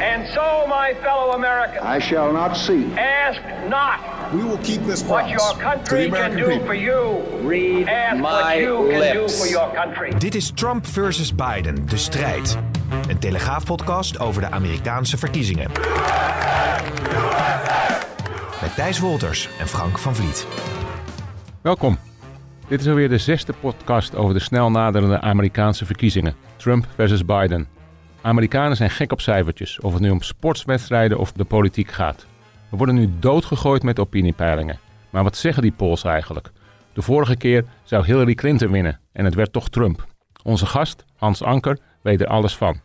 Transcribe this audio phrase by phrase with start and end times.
[0.00, 2.84] And so, my fellow Americans, I shall not see.
[2.96, 3.98] ask not
[4.32, 6.66] We will keep this what promise your to the country can do people.
[6.66, 7.22] for you.
[7.48, 9.38] Read Ask what my you can do lips.
[9.40, 10.12] for your country.
[10.18, 12.56] Dit is Trump versus Biden, de strijd.
[13.08, 15.70] Een telegraafpodcast over de Amerikaanse verkiezingen.
[18.60, 20.46] Met Thijs Wolters en Frank van Vliet.
[21.62, 21.98] Welkom.
[22.68, 26.34] Dit is alweer de zesde podcast over de snel naderende Amerikaanse verkiezingen.
[26.56, 27.68] Trump versus Biden.
[28.24, 32.26] Amerikanen zijn gek op cijfertjes, of het nu om sportswedstrijden of de politiek gaat.
[32.70, 34.78] We worden nu doodgegooid met opiniepeilingen.
[35.10, 36.50] Maar wat zeggen die polls eigenlijk?
[36.92, 40.06] De vorige keer zou Hillary Clinton winnen en het werd toch Trump.
[40.42, 42.80] Onze gast, Hans Anker, weet er alles van.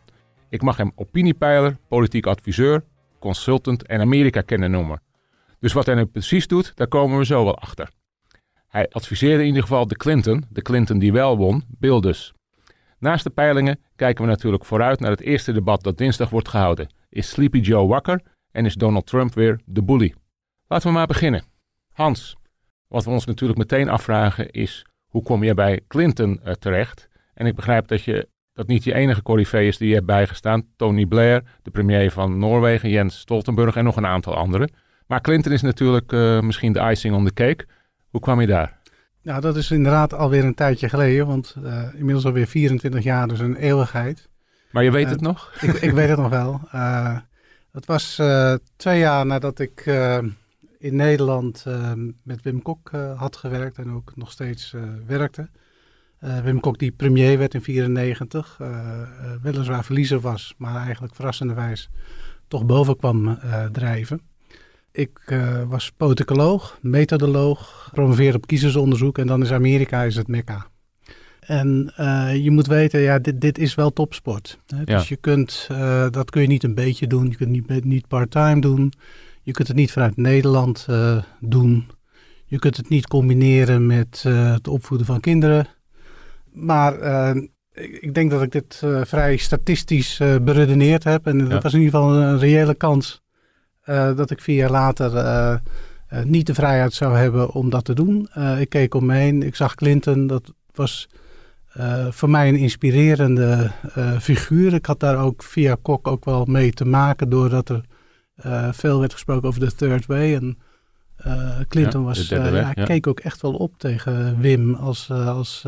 [0.48, 2.84] Ik mag hem opiniepeiler, politiek adviseur,
[3.18, 5.02] consultant en Amerika-kenner noemen.
[5.60, 7.90] Dus wat hij nu precies doet, daar komen we zo wel achter.
[8.68, 12.32] Hij adviseerde in ieder geval de Clinton, de Clinton die wel won, Bill dus.
[13.00, 16.88] Naast de peilingen kijken we natuurlijk vooruit naar het eerste debat dat dinsdag wordt gehouden.
[17.08, 20.14] Is Sleepy Joe wakker en is Donald Trump weer de bully?
[20.66, 21.44] Laten we maar beginnen.
[21.92, 22.36] Hans,
[22.88, 27.08] wat we ons natuurlijk meteen afvragen is, hoe kom je bij Clinton eh, terecht?
[27.34, 30.66] En ik begrijp dat je dat niet je enige corrivee is die je hebt bijgestaan.
[30.76, 34.72] Tony Blair, de premier van Noorwegen, Jens Stoltenberg en nog een aantal anderen.
[35.06, 37.66] Maar Clinton is natuurlijk eh, misschien de icing on the cake.
[38.08, 38.79] Hoe kwam je daar?
[39.22, 43.38] Nou, dat is inderdaad alweer een tijdje geleden, want eh, inmiddels alweer 24 jaar, dus
[43.38, 44.28] een eeuwigheid.
[44.70, 45.52] Maar je weet Eh, het nog?
[45.60, 46.60] ik, ik weet het nog wel.
[46.74, 47.18] Uh,
[47.72, 50.18] dat was uh, twee jaar nadat ik uh,
[50.78, 54.74] in Nederland uh, met Wim Kok had gewerkt en ook nog steeds
[55.06, 55.48] werkte.
[56.18, 58.58] Wim Kok die premier werd in 94,
[59.42, 61.90] weliswaar verliezer was, maar eigenlijk verrassenderwijs
[62.48, 63.38] toch boven kwam
[63.72, 64.20] drijven.
[65.00, 70.66] Ik uh, was politicoloog, methodoloog, gepromoveerd op kiezersonderzoek en dan is Amerika is het mekka.
[71.40, 74.58] En uh, je moet weten, ja, dit, dit is wel topsport.
[74.66, 74.76] Hè?
[74.76, 74.84] Ja.
[74.84, 78.08] Dus je kunt, uh, dat kun je niet een beetje doen, je kunt niet, niet
[78.08, 78.92] part-time doen,
[79.42, 80.86] je kunt het niet vanuit Nederland
[81.40, 81.86] doen,
[82.44, 85.66] je kunt het niet combineren met het opvoeden van kinderen.
[86.52, 86.94] Maar
[87.72, 91.60] ik, ik, denk dat ik dit vrij statistisch beredeneerd heb en dat ja.
[91.60, 93.22] was in ieder geval een reële kans
[93.90, 95.54] dat ik vier jaar later uh,
[96.12, 98.28] uh, niet de vrijheid zou hebben om dat te doen.
[98.58, 101.08] ik keek om me heen, ik zag Clinton, dat was
[102.10, 103.70] voor mij een inspirerende
[104.20, 104.74] figuur.
[104.74, 107.84] Ik had daar ook via Kok ook wel mee te maken, doordat er
[108.72, 110.34] veel werd gesproken over de third way.
[110.34, 110.58] En
[111.68, 112.84] Clinton Ja, was, weg, ja.
[112.84, 115.10] keek ook echt wel op tegen Wim als...
[115.10, 115.64] als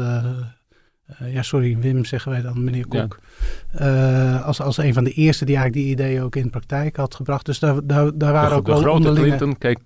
[1.23, 3.21] uh, ja, sorry, Wim zeggen wij dan, meneer Kok.
[3.73, 4.34] Ja.
[4.37, 7.15] Uh, als, als een van de eerste die eigenlijk die ideeën ook in praktijk had
[7.15, 7.47] gebracht.
[7.47, 9.27] Dus daar, daar, daar waren de, ook de wel grote onderlinge...
[9.27, 9.78] Clinton keek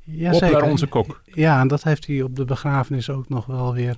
[0.00, 1.22] ja, op naar onze Kok.
[1.24, 3.96] Ja, en dat heeft hij op de begrafenis ook nog wel weer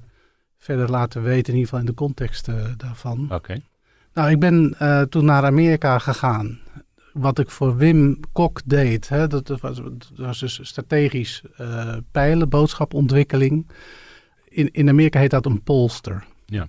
[0.59, 1.53] verder laten weten.
[1.53, 3.25] In ieder geval in de context uh, daarvan.
[3.25, 3.35] Oké.
[3.35, 3.63] Okay.
[4.15, 4.77] Nou, ik ben
[5.09, 6.59] toen naar Amerika gegaan.
[7.13, 11.43] Wat ik voor Wim Kok deed, hè, dat, was, dat was dus strategisch
[12.11, 13.71] peilen, boodschapontwikkeling.
[14.49, 16.25] In, in Amerika heet dat een polster.
[16.51, 16.69] Ja.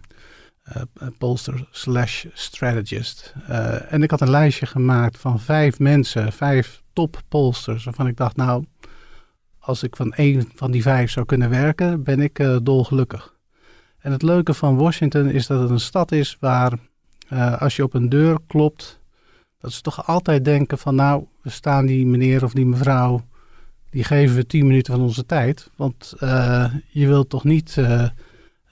[0.76, 3.34] Uh, polster slash strategist.
[3.50, 8.18] Uh, en ik had een lijstje gemaakt van vijf mensen, vijf top polsters, waarvan ik
[8.18, 8.66] dacht, nou,
[9.60, 13.36] als ik van één van die vijf zou kunnen werken, ben ik uh, dolgelukkig.
[14.00, 16.74] En het leuke van Washington is dat het een stad is waar,
[17.60, 19.00] als je op een deur klopt,
[19.60, 23.26] dat ze toch altijd denken van, nou, we staan die meneer of die mevrouw,
[23.90, 25.70] die geven we tien minuten van onze tijd.
[25.76, 26.14] Want
[26.88, 27.78] je wilt toch niet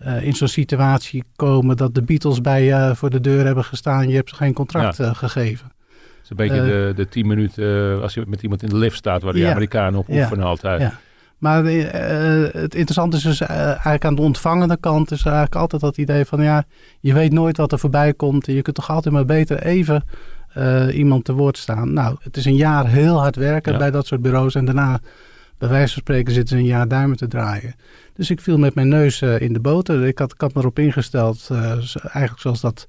[0.05, 3.63] uh, in zo'n situatie komen dat de Beatles bij je uh, voor de deur hebben
[3.63, 4.09] gestaan.
[4.09, 5.05] Je hebt ze geen contract Ja.
[5.05, 5.65] uh, gegeven.
[5.67, 8.77] Het is een beetje de, de tien minuten eh, als je met iemand in de
[8.77, 9.51] lift staat, waar de Ja.
[9.51, 10.81] Amerikanen op oefenen altijd.
[10.81, 10.99] Ja.
[11.37, 15.81] Maar eh, het interessante is dus eh, eigenlijk aan de ontvangende kant is eigenlijk altijd
[15.81, 16.63] dat idee van ja,
[16.99, 18.47] je weet nooit wat er voorbij komt.
[18.47, 20.03] En je kunt toch altijd maar beter even
[20.53, 21.93] eh, iemand te woord staan.
[21.93, 23.77] Nou, het is een jaar heel hard werken Ja.
[23.77, 24.55] bij dat soort bureaus.
[24.55, 24.99] En daarna,
[25.57, 27.75] bij wijze van spreken, zitten ze een jaar duimen te draaien.
[28.13, 30.05] Dus ik viel met mijn neus eh, in de boter.
[30.05, 32.87] Ik had, ik had me erop ingesteld, eh, eigenlijk zoals dat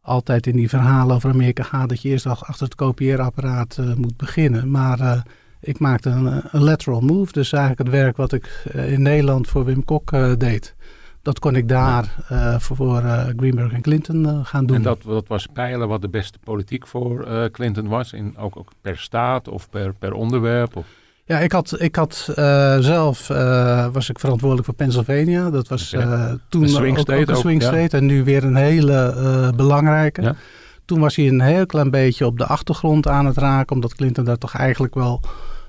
[0.00, 3.94] altijd in die verhalen over Amerika gaat, dat je eerst al achter het kopieerapparaat eh,
[3.94, 4.70] moet beginnen.
[4.70, 5.22] Maar
[5.60, 9.64] ik maakte een, een lateral move, dus eigenlijk het werk wat ik in Nederland voor
[9.64, 10.74] Wim Kok deed.
[11.22, 12.14] Dat kon ik daar
[12.58, 13.02] voor,
[13.36, 14.76] Greenberg en Clinton gaan doen.
[14.76, 18.70] En dat, dat was peilen wat de beste politiek voor Clinton was, in, ook, ook
[18.80, 20.76] per staat of per, per onderwerp.
[20.76, 20.86] Of,
[21.28, 25.50] Ja, ik had, ik had eh, zelf eh, was ik verantwoordelijk voor Pennsylvania.
[25.50, 27.68] Dat was eh, toen Een swing ook, state ook een ook, swing ja.
[27.68, 30.22] state en nu weer een hele belangrijke.
[30.22, 30.34] Ja.
[30.84, 34.24] Toen was hij een heel klein beetje op de achtergrond aan het raken, omdat Clinton
[34.24, 35.20] daar toch eigenlijk wel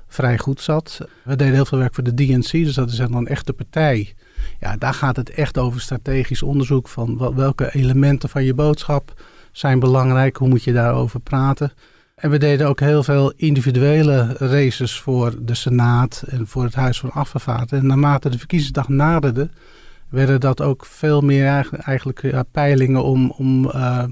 [0.07, 0.99] vrij goed zat.
[1.23, 4.13] We deden heel veel werk voor de DNC, dus dat is dan een echte partij.
[4.59, 9.13] Ja, daar gaat het echt over strategisch onderzoek van wel- welke elementen van je boodschap
[9.51, 11.71] zijn belangrijk, hoe moet je daarover praten.
[12.19, 16.99] En we deden ook heel veel individuele races voor de Senaat en voor het Huis
[16.99, 17.79] van Afgevaardigden.
[17.79, 19.49] En naarmate de verkiezingsdag naderde,
[20.09, 24.03] werden dat ook veel meer eigenlijk, ja, peilingen om, om uh,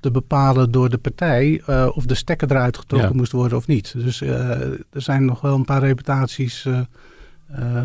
[0.00, 3.16] te bepalen door de partij uh, of de stekker eruit getrokken ja.
[3.16, 3.94] moest worden of niet.
[3.96, 4.30] Dus uh,
[4.70, 6.68] er zijn nog wel een paar reputaties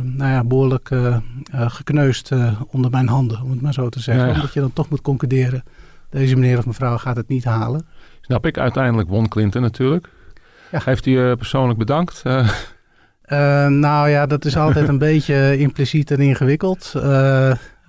[0.01, 0.89] nou ja, behoorlijk
[1.51, 2.31] gekneusd
[2.67, 4.27] onder mijn handen, om het maar zo te zeggen.
[4.27, 5.63] Ja, Omdat je dan toch moet concluderen,
[6.09, 7.85] deze meneer of mevrouw gaat het niet halen.
[8.25, 8.57] Snap ik.
[8.57, 10.09] Uiteindelijk won Clinton natuurlijk.
[10.71, 10.81] Ja.
[10.85, 12.21] Heeft hij uh, persoonlijk bedankt?
[12.27, 12.49] Uh.
[13.27, 16.93] Uh, nou ja, dat is altijd een beetje impliciet en ingewikkeld.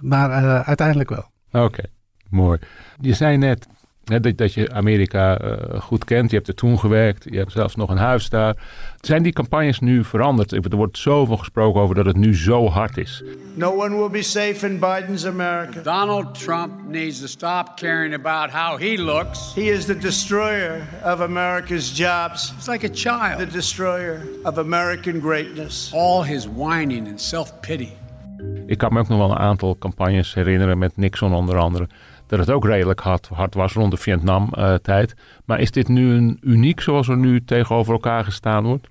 [0.01, 0.31] maar
[0.65, 1.31] uiteindelijk wel.
[1.53, 1.87] Oké, okay.
[2.29, 2.59] mooi.
[3.01, 3.67] Je zei net
[4.07, 6.31] dat, dat je Amerika uh, goed kent.
[6.31, 7.25] Je hebt er toen gewerkt.
[7.31, 8.55] Je hebt zelfs nog een huis daar.
[9.01, 10.53] Zijn die campagnes nu veranderd?
[10.53, 13.23] Er wordt zoveel gesproken over dat het nu zo hard is.
[13.55, 15.81] No one will be safe in Biden's America.
[15.83, 19.55] Donald Trump needs to stop caring about how he looks.
[19.55, 22.55] He is the destroyer of America's jobs.
[22.57, 23.39] It's like a child.
[23.39, 25.91] The destroyer of American greatness.
[25.95, 27.89] All his whining and self-pity.
[28.67, 31.89] Ik kan me ook nog wel een aantal campagnes herinneren met Nixon onder andere
[32.27, 35.15] dat het ook redelijk hard, hard was rond de Vietnam-tijd.
[35.45, 38.89] maar is dit nu een uniek zoals er nu tegenover elkaar gestaan wordt?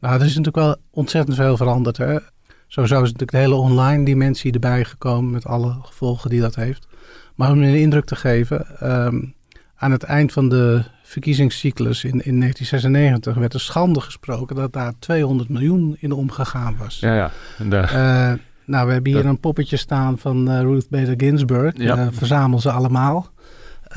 [0.00, 1.96] Nou, er is natuurlijk wel ontzettend veel veranderd.
[1.96, 2.18] Hè?
[2.66, 6.86] Sowieso is natuurlijk de hele online dimensie erbij gekomen met alle gevolgen die dat heeft.
[7.34, 9.34] Maar om je een indruk te geven, um,
[9.76, 14.92] aan het eind van de verkiezingscyclus in, in 1996 werd er schande gesproken dat daar
[14.98, 16.98] 200 miljoen in omgegaan was.
[17.00, 17.30] Ja, ja.
[17.68, 17.76] De...
[17.76, 18.32] Uh,
[18.68, 21.72] nou, we hebben hier een poppetje staan van uh, Ruth Bader Ginsburg.
[21.76, 21.96] Ja.
[21.96, 23.26] Uh, verzamel ze allemaal.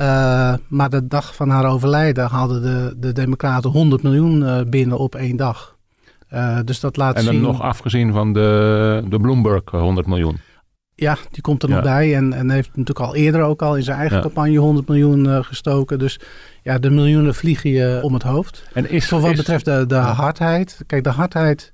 [0.00, 5.14] Uh, maar de dag van haar overlijden hadden de, de Democraten 100 miljoen binnen op
[5.14, 5.76] één dag.
[6.64, 7.30] dus dat laat en zien.
[7.30, 10.36] En dan nog afgezien van de, de Bloomberg 100 miljoen.
[10.94, 11.74] Ja, die komt er ja.
[11.74, 12.16] nog bij.
[12.16, 14.22] En, en heeft natuurlijk al eerder ook al in zijn eigen ja.
[14.22, 15.98] campagne 100 miljoen gestoken.
[15.98, 16.20] Dus
[16.62, 18.64] ja, de miljoenen vliegen je om het hoofd.
[18.72, 20.80] En is, Voor wat is, betreft de, de hardheid.
[20.86, 21.71] Kijk, de hardheid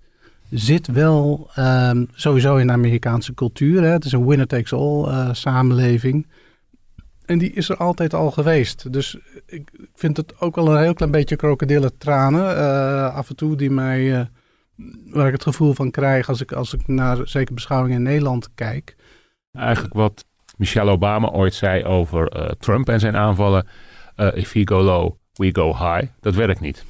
[0.50, 3.82] zit wel um, sowieso in de Amerikaanse cultuur.
[3.82, 3.88] Hè.
[3.88, 6.26] Het is een winner-takes-all uh, samenleving.
[7.26, 8.92] En die is er altijd al geweest.
[8.92, 12.56] Dus ik vind het ook wel een heel klein beetje krokodillen tranen.
[12.56, 14.20] Uh, af en toe die mij, uh,
[15.12, 18.54] waar ik het gevoel van krijg als ik, als ik naar zeker beschouwingen in Nederland
[18.54, 18.96] kijk.
[19.52, 20.24] Eigenlijk wat
[20.56, 23.66] Michelle Obama ooit zei over Trump en zijn aanvallen.
[24.34, 26.06] if we go low, we go high.
[26.20, 26.84] Dat werkt niet.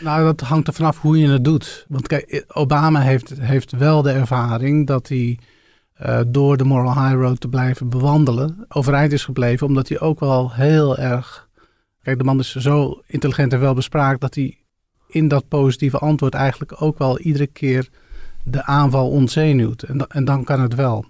[0.00, 1.86] Nou, dat hangt er vanaf hoe je het doet.
[1.88, 5.38] Want kijk, Obama heeft, heeft wel de ervaring dat hij
[6.06, 10.20] uh, door de moral high road te blijven bewandelen, overeind is gebleven, omdat hij ook
[10.20, 11.48] wel heel erg.
[12.02, 14.58] Kijk, de man is zo intelligent en wel bespraakt dat hij
[15.08, 17.88] in dat positieve antwoord eigenlijk ook wel iedere keer
[18.44, 19.82] de aanval ontzenuwt.
[19.82, 21.04] En, en dan kan het wel.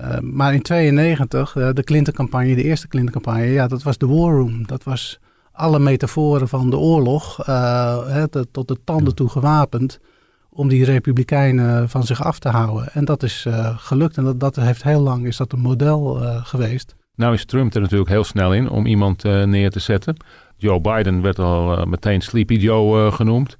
[0.00, 4.34] Uh, maar in 92, uh, de Clinton-campagne, de eerste Clinton-campagne, ja, dat was de war
[4.34, 4.66] room.
[4.66, 5.19] Dat was
[5.60, 8.22] alle metaforen van de oorlog uh,
[8.52, 10.00] tot de tanden toe gewapend
[10.50, 12.92] om die republikeinen van zich af te houden.
[12.92, 16.22] En dat is uh, gelukt en dat, dat heeft heel lang is dat een model
[16.22, 16.94] uh, geweest.
[17.14, 20.16] Nou is Trump er natuurlijk heel snel in om iemand neer te zetten.
[20.56, 23.58] Joe Biden werd al meteen Sleepy Joe genoemd.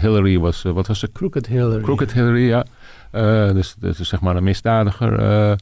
[0.00, 1.12] Hillary was, wat was ze?
[1.12, 1.82] Crooked Hillary.
[1.82, 2.64] Crooked Hillary, ja.
[3.52, 5.58] dus, dus zeg maar een misdadiger.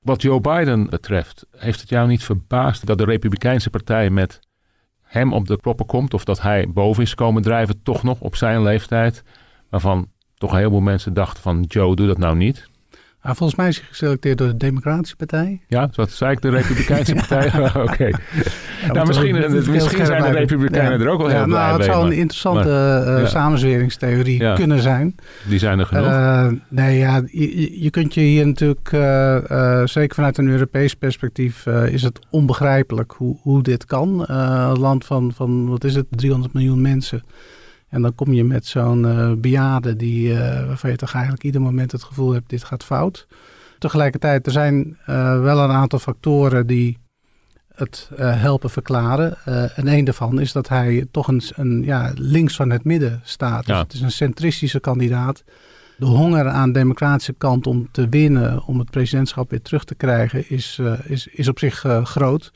[0.00, 4.40] wat Joe Biden betreft, heeft het jou niet verbaasd dat de Republikeinse partij met
[5.12, 6.14] hem op de proppen komt.
[6.14, 9.24] Of dat hij boven is komen drijven, toch nog op zijn leeftijd.
[9.70, 12.70] Waarvan toch een heleboel mensen dachten van Joe, doe dat nou niet.
[13.22, 15.60] Ah, volgens mij is hij geselecteerd door de Democratische Partij.
[15.66, 17.68] Ja, wat zei ik, de Republikeinse Partij?
[17.68, 17.78] Oké.
[17.78, 18.14] Okay.
[18.82, 21.04] Ja, nou, misschien, misschien zijn de Republikeinen ja.
[21.04, 24.80] er ook wel heel ja, blij nou, Het zou een interessante maar, uh, samenzweringstheorie kunnen
[24.80, 25.14] zijn.
[25.48, 26.06] Die zijn er genoeg.
[26.06, 31.66] Uh, nee, ja, je, je, kunt je hier natuurlijk, uh, zeker vanuit een Europees perspectief,
[31.66, 34.24] is het onbegrijpelijk hoe, hoe dit kan.
[34.28, 37.22] een land van, van, wat is het, 300 miljoen mensen.
[37.92, 41.60] En dan kom je met zo'n uh, bejaarde die, uh, waarvan je toch eigenlijk ieder
[41.60, 43.26] moment het gevoel hebt, dit gaat fout.
[43.78, 46.98] Tegelijkertijd, er zijn uh, wel een aantal factoren die
[47.74, 49.36] het helpen verklaren.
[49.74, 53.66] en een daarvan is dat hij toch een, een ja, links van het midden staat.
[53.66, 55.44] Dus het is een centristische kandidaat.
[55.98, 59.94] De honger aan de democratische kant om te winnen, om het presidentschap weer terug te
[59.94, 62.52] krijgen, is, is, is op zich groot.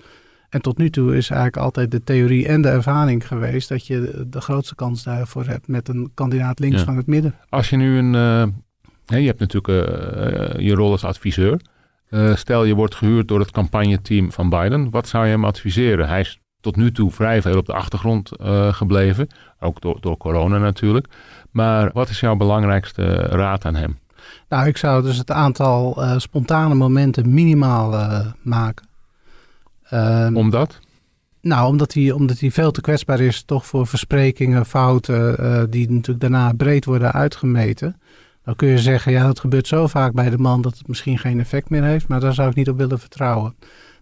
[0.49, 4.26] En tot nu toe is eigenlijk altijd de theorie en de ervaring geweest dat je
[4.26, 7.35] de grootste kans daarvoor hebt met een kandidaat links van het midden.
[7.49, 8.15] Als je nu een.
[8.15, 11.61] Uh, je hebt natuurlijk uh, je rol als adviseur.
[12.11, 14.91] Uh, stel je wordt gehuurd door het campagneteam van Biden.
[14.91, 16.09] Wat zou je hem adviseren?
[16.09, 18.31] Hij is tot nu toe vrij veel op de achtergrond
[18.71, 19.26] gebleven.
[19.61, 21.07] Ook door, door corona natuurlijk.
[21.50, 23.99] Maar wat is jouw belangrijkste raad aan hem?
[24.49, 28.11] Nou, ik zou dus het aantal spontane momenten minimaal
[28.43, 28.86] maken.
[29.93, 30.78] Uh, Omdat?
[31.40, 35.90] Nou, omdat hij, omdat hij veel te kwetsbaar is, toch voor versprekingen, fouten, uh, die
[35.90, 38.00] natuurlijk daarna breed worden uitgemeten.
[38.45, 41.19] Dan kun je zeggen, ja, dat gebeurt zo vaak bij de man dat het misschien
[41.19, 43.55] geen effect meer heeft, maar daar zou ik niet op willen vertrouwen.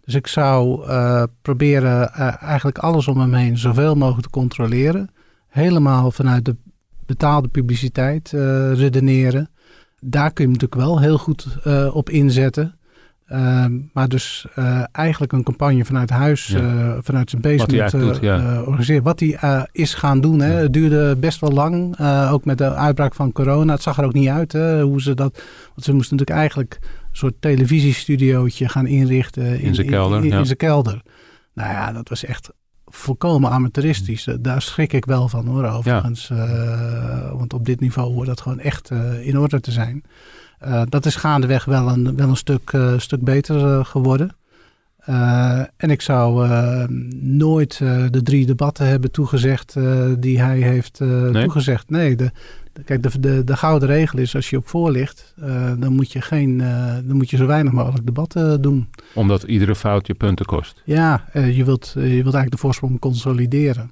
[0.04, 5.10] Dus ik zou uh, proberen uh, eigenlijk alles om hem heen zoveel mogelijk te controleren.
[5.48, 6.56] Helemaal vanuit de
[7.06, 8.30] betaalde publiciteit
[8.72, 9.50] redeneren.
[10.00, 11.46] Daar kun je natuurlijk wel heel goed
[11.92, 12.78] op inzetten.
[13.28, 16.60] Uh, maar dus uh, eigenlijk een campagne vanuit huis, ja.
[16.60, 18.60] uh, vanuit zijn basement doet, ja.
[18.60, 19.02] organiseren.
[19.02, 20.40] Wat hij is gaan doen.
[20.40, 20.52] Hè.
[20.52, 22.00] Het duurde best wel lang,
[22.30, 23.72] ook met de uitbraak van corona.
[23.72, 25.42] Het zag er ook niet uit hè, hoe ze dat...
[25.68, 29.44] Want ze moesten natuurlijk eigenlijk een soort televisiestudiootje gaan inrichten.
[29.44, 30.18] In, in zijn kelder.
[30.18, 30.38] In, in, ja.
[30.38, 31.02] in zijn kelder.
[31.54, 32.50] Nou ja, dat was echt
[32.86, 34.28] volkomen amateuristisch.
[34.40, 36.30] Daar schrik ik wel van hoor, overigens.
[37.32, 38.90] want op dit niveau hoort dat gewoon echt
[39.20, 40.04] in orde te zijn.
[40.66, 44.36] Uh, dat is gaandeweg wel een, wel een stuk, uh, stuk beter uh, geworden.
[45.76, 46.48] en ik zou
[47.20, 47.78] nooit
[48.10, 49.76] de drie debatten hebben toegezegd
[50.18, 51.42] die hij heeft nee?
[51.42, 51.90] toegezegd.
[51.90, 52.30] Nee, de,
[52.72, 55.34] de, kijk, de, de, de, gouden regel is als je op voor ligt,
[55.78, 56.58] dan, moet je geen,
[57.04, 58.88] dan moet je zo weinig mogelijk debatten doen.
[59.14, 60.82] Omdat iedere fout je punten kost.
[60.84, 63.90] Ja, je, wilt, je wilt eigenlijk de voorsprong consolideren.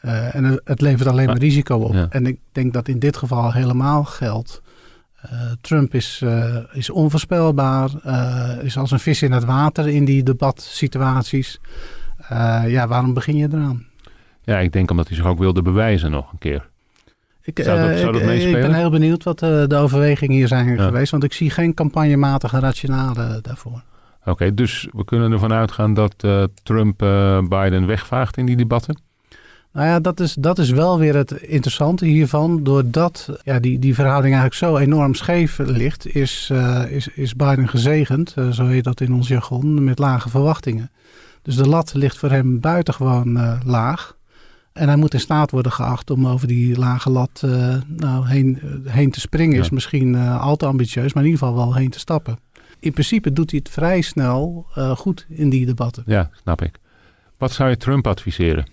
[0.00, 1.92] en het, het levert alleen maar risico op.
[1.92, 2.06] Ja.
[2.10, 4.62] En ik denk dat in dit geval helemaal geldt.
[5.24, 10.04] Uh, Trump is, uh, is onvoorspelbaar, uh, is als een vis in het water in
[10.04, 11.60] die debatsituaties.
[12.66, 13.86] ja, waarom begin je eraan?
[14.40, 16.70] Ja, ik denk omdat hij zich ook wilde bewijzen nog een keer.
[17.42, 20.68] Ik, zou dat, zou dat ik, ik ben heel benieuwd wat de overwegingen hier zijn
[20.68, 20.84] ja.
[20.84, 23.82] geweest, want ik zie geen campagnematige rationale daarvoor.
[24.20, 26.14] Oké, okay, dus we kunnen ervan uitgaan dat
[26.62, 26.98] Trump
[27.48, 29.00] Biden wegvaagt in die debatten?
[29.72, 32.62] Nou ja, dat is, dat is wel weer het interessante hiervan.
[32.62, 37.68] Doordat ja, die, die verhouding eigenlijk zo enorm scheef ligt, is, uh, is, is Biden
[37.68, 40.90] gezegend, uh, zo heet dat in ons jargon, met lage verwachtingen.
[41.42, 44.16] Dus de lat ligt voor hem buitengewoon uh, laag.
[44.72, 47.42] En hij moet in staat worden geacht om over die lage lat
[47.86, 49.56] nou, heen, heen te springen.
[49.56, 49.62] Ja.
[49.62, 52.38] Is misschien al te ambitieus, maar in ieder geval wel heen te stappen.
[52.80, 56.02] In principe doet hij het vrij snel goed in die debatten.
[56.06, 56.78] Ja, snap ik.
[57.38, 58.66] Wat zou je Trump adviseren?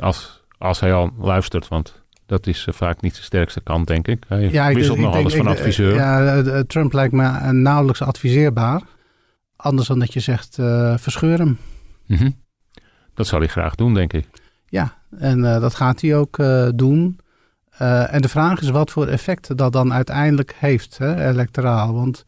[0.00, 4.08] Als, als hij al luistert, want dat is uh, vaak niet zijn sterkste kant, denk
[4.08, 4.24] ik.
[4.28, 5.94] Hij ja, wisselt nog alles van adviseur.
[5.94, 8.82] Ja, uh, Trump lijkt me nauwelijks adviseerbaar.
[9.56, 10.54] Anders dan dat je zegt,
[10.96, 11.58] verscheur hem.
[12.06, 12.34] Mm -hmm.
[13.14, 14.26] Dat zal hij graag doen, denk ik.
[14.68, 16.36] Ja, en dat gaat hij ook
[16.74, 17.18] doen.
[17.78, 21.94] en de vraag is wat voor effect dat dan uiteindelijk heeft, hè, electoraal.
[21.94, 22.24] Want,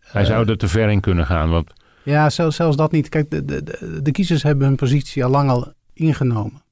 [0.00, 1.72] hij zou er te ver in kunnen gaan, want...
[2.02, 3.08] Ja, zelfs, zelfs dat niet.
[3.08, 6.62] Kijk, de, de, de kiezers hebben hun positie al lang al ingenomen.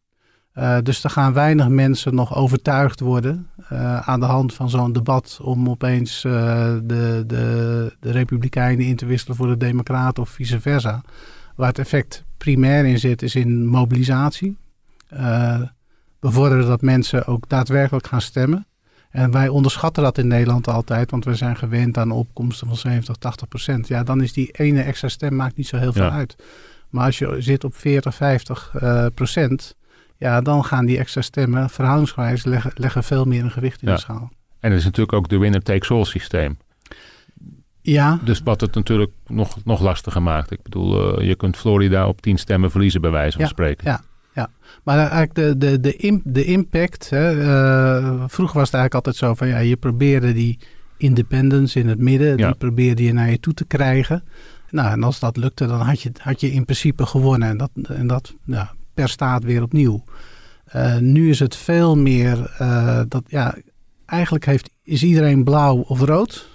[0.59, 4.93] Uh, dus er gaan weinig mensen nog overtuigd worden uh, aan de hand van zo'n
[4.93, 6.33] debat om opeens uh,
[6.83, 11.03] de, de, de Republikeinen in te wisselen voor de Democraten of vice versa.
[11.55, 14.57] Waar het effect primair in zit, is in mobilisatie.
[16.21, 18.67] bevorderen dat mensen ook daadwerkelijk gaan stemmen.
[19.11, 23.17] En wij onderschatten dat in Nederland altijd, want we zijn gewend aan opkomsten van 70,
[23.17, 23.89] 80 procent.
[23.89, 26.11] Ja, dan is die ene extra stem maakt niet zo heel veel ja.
[26.11, 26.37] uit.
[26.91, 28.75] Maar als je zit op 40, 50
[29.15, 29.77] procent
[30.19, 33.95] ja, dan gaan die extra stemmen verhoudingsgewijs leggen, leggen veel meer een gewicht in ja.
[33.95, 34.31] de schaal.
[34.61, 36.59] En het is natuurlijk ook de winner-takes-all systeem.
[37.81, 38.19] Ja.
[38.25, 40.51] Dus wat het natuurlijk nog, nog lastiger maakt.
[40.51, 43.91] Ik bedoel, uh, je kunt Florida op tien stemmen verliezen, bij wijze van ja, spreken.
[43.91, 44.01] Ja,
[44.35, 44.51] ja.
[44.83, 47.11] Maar eigenlijk de, de, de, imp, de impact.
[47.11, 50.59] Hè, uh, vroeger was het eigenlijk altijd zo van ja, je probeerde die
[50.97, 52.47] independence in het midden, ja.
[52.47, 54.25] die probeerde je naar je toe te krijgen.
[54.71, 57.49] Nou, en als dat lukte, dan had je, had je in principe gewonnen.
[57.49, 60.05] En dat, en dat ja, per staat weer opnieuw.
[60.77, 63.55] Uh, nu is het veel meer uh, dat, ja,
[64.07, 66.49] eigenlijk heeft, is iedereen blauw of rood.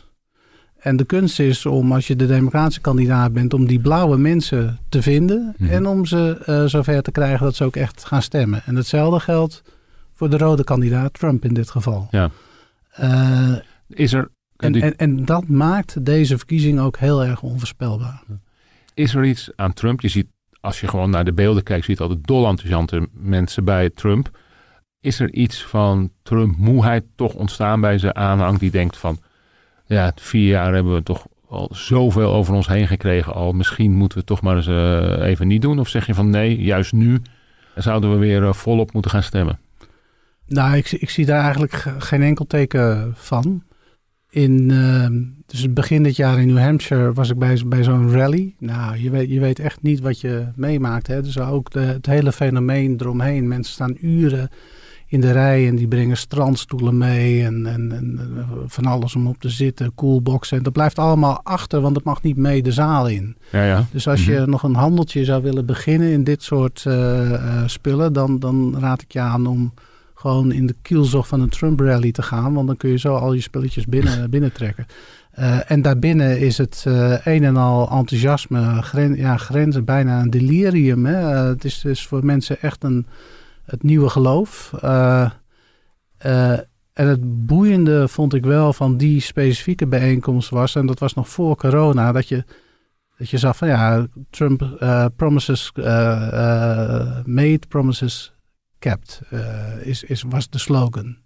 [0.77, 4.79] En de kunst is om, als je de democratische kandidaat bent, om die blauwe mensen
[4.89, 5.55] te vinden.
[5.57, 5.69] Mm.
[5.69, 8.62] En om ze uh, zover te krijgen dat ze ook echt gaan stemmen.
[8.65, 9.63] En hetzelfde geldt
[10.13, 12.07] voor de rode kandidaat, Trump in dit geval.
[12.12, 12.31] Ja.
[13.88, 14.29] is er.
[14.57, 18.24] En, en, en dat maakt deze verkiezing ook heel erg onvoorspelbaar.
[18.93, 20.01] Is er iets aan Trump?
[20.01, 20.27] Je ziet
[20.61, 24.29] als je gewoon naar de beelden kijkt, ziet altijd dol enthousiante mensen bij Trump.
[24.99, 29.19] Is er iets van Trump moeheid toch ontstaan bij zijn aanhang die denkt van,
[29.85, 33.51] ja, vier jaar hebben we toch al zoveel over ons heen gekregen al.
[33.51, 35.79] Misschien moeten we het toch maar eens uh, even niet doen.
[35.79, 37.21] Of zeg je van nee, juist nu
[37.75, 39.59] zouden we weer uh, volop moeten gaan stemmen?
[40.45, 43.63] Nou, ik, ik zie daar eigenlijk geen enkel teken van.
[44.31, 45.07] In uh,
[45.45, 48.55] dus begin dit jaar in New Hampshire was ik bij, bij zo'n rally.
[48.59, 51.07] Nou, je weet, je weet echt niet wat je meemaakt.
[51.07, 51.21] Hè?
[51.21, 53.47] Dus ook de, het hele fenomeen eromheen.
[53.47, 54.50] Mensen staan uren
[55.07, 58.19] in de rij en die brengen strandstoelen mee en, en, en
[58.67, 60.57] van alles om op te zitten, coolboxen.
[60.57, 63.35] En dat blijft allemaal achter, want het mag niet mee de zaal in.
[63.51, 63.85] Ja, ja.
[63.91, 64.50] Dus als je Mhm.
[64.50, 69.01] nog een handeltje zou willen beginnen in dit soort eh, eh, spullen, dan, dan raad
[69.01, 69.73] ik je aan om
[70.21, 73.15] gewoon in de kielzog van een Trump rally te gaan, want dan kun je zo
[73.15, 74.85] al je spulletjes binnen, binnentrekken.
[75.31, 80.29] Eh, en daarbinnen is het eh, een en al enthousiasme, gren, ja, grenzen bijna een
[80.29, 81.05] delirium.
[81.05, 81.33] Hè?
[81.33, 83.05] Eh, het is dus voor mensen echt een,
[83.65, 84.73] het nieuwe geloof.
[86.93, 91.29] En het boeiende vond ik wel van die specifieke bijeenkomst was, en dat was nog
[91.29, 92.43] voor corona, dat je,
[93.17, 94.83] dat je zag van ja, Trump
[95.15, 95.71] promises
[97.25, 98.33] made, promises
[98.81, 101.17] kept, eh, is, is, was de slogan.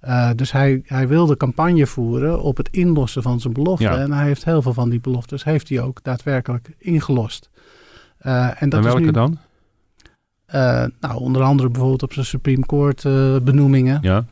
[0.00, 3.92] Eh, dus hij, hij wilde campagne voeren op het inlossen van zijn beloften.
[3.92, 3.98] Ja.
[3.98, 7.50] En hij heeft heel veel van die beloftes heeft hij ook daadwerkelijk ingelost.
[8.18, 9.38] Eh, en dat en welke is nu, dan?
[11.00, 13.02] nou, onder andere bijvoorbeeld op zijn Supreme Court
[13.44, 13.98] benoemingen.
[14.02, 14.24] Ja,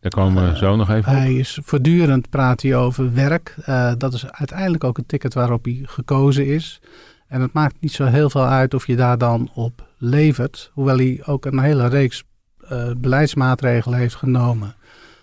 [0.00, 1.18] daar komen we zo nog even op.
[1.18, 3.54] Hij is voortdurend praat hij over werk.
[3.98, 6.80] Dat is uiteindelijk ook een ticket waarop hij gekozen is.
[7.26, 10.70] En het maakt niet zo heel veel uit of je daar dan op levert.
[10.74, 12.24] Hoewel hij ook een hele reeks
[12.68, 14.74] eh, beleidsmaatregelen heeft genomen.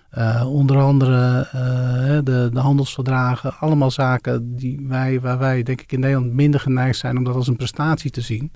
[0.10, 3.58] Eh, onder andere eh, de, de handelsverdragen.
[3.60, 7.36] Allemaal zaken die wij, waar wij denk ik in Nederland minder geneigd zijn om dat
[7.36, 8.52] als een prestatie te zien.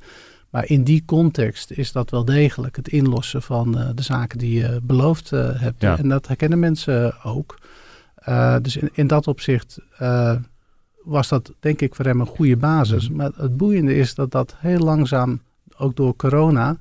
[0.49, 4.79] Maar in die context is dat wel degelijk het inlossen van de zaken die je
[4.83, 5.81] beloofd hebt.
[5.81, 5.97] Ja.
[5.97, 7.57] En dat herkennen mensen ook.
[8.61, 9.79] Dus in, in dat opzicht
[11.03, 13.07] was dat denk ik voor hem een goede basis.
[13.07, 13.17] Mhm.
[13.17, 15.41] Maar het boeiende is dat dat heel langzaam,
[15.81, 16.77] ook door corona,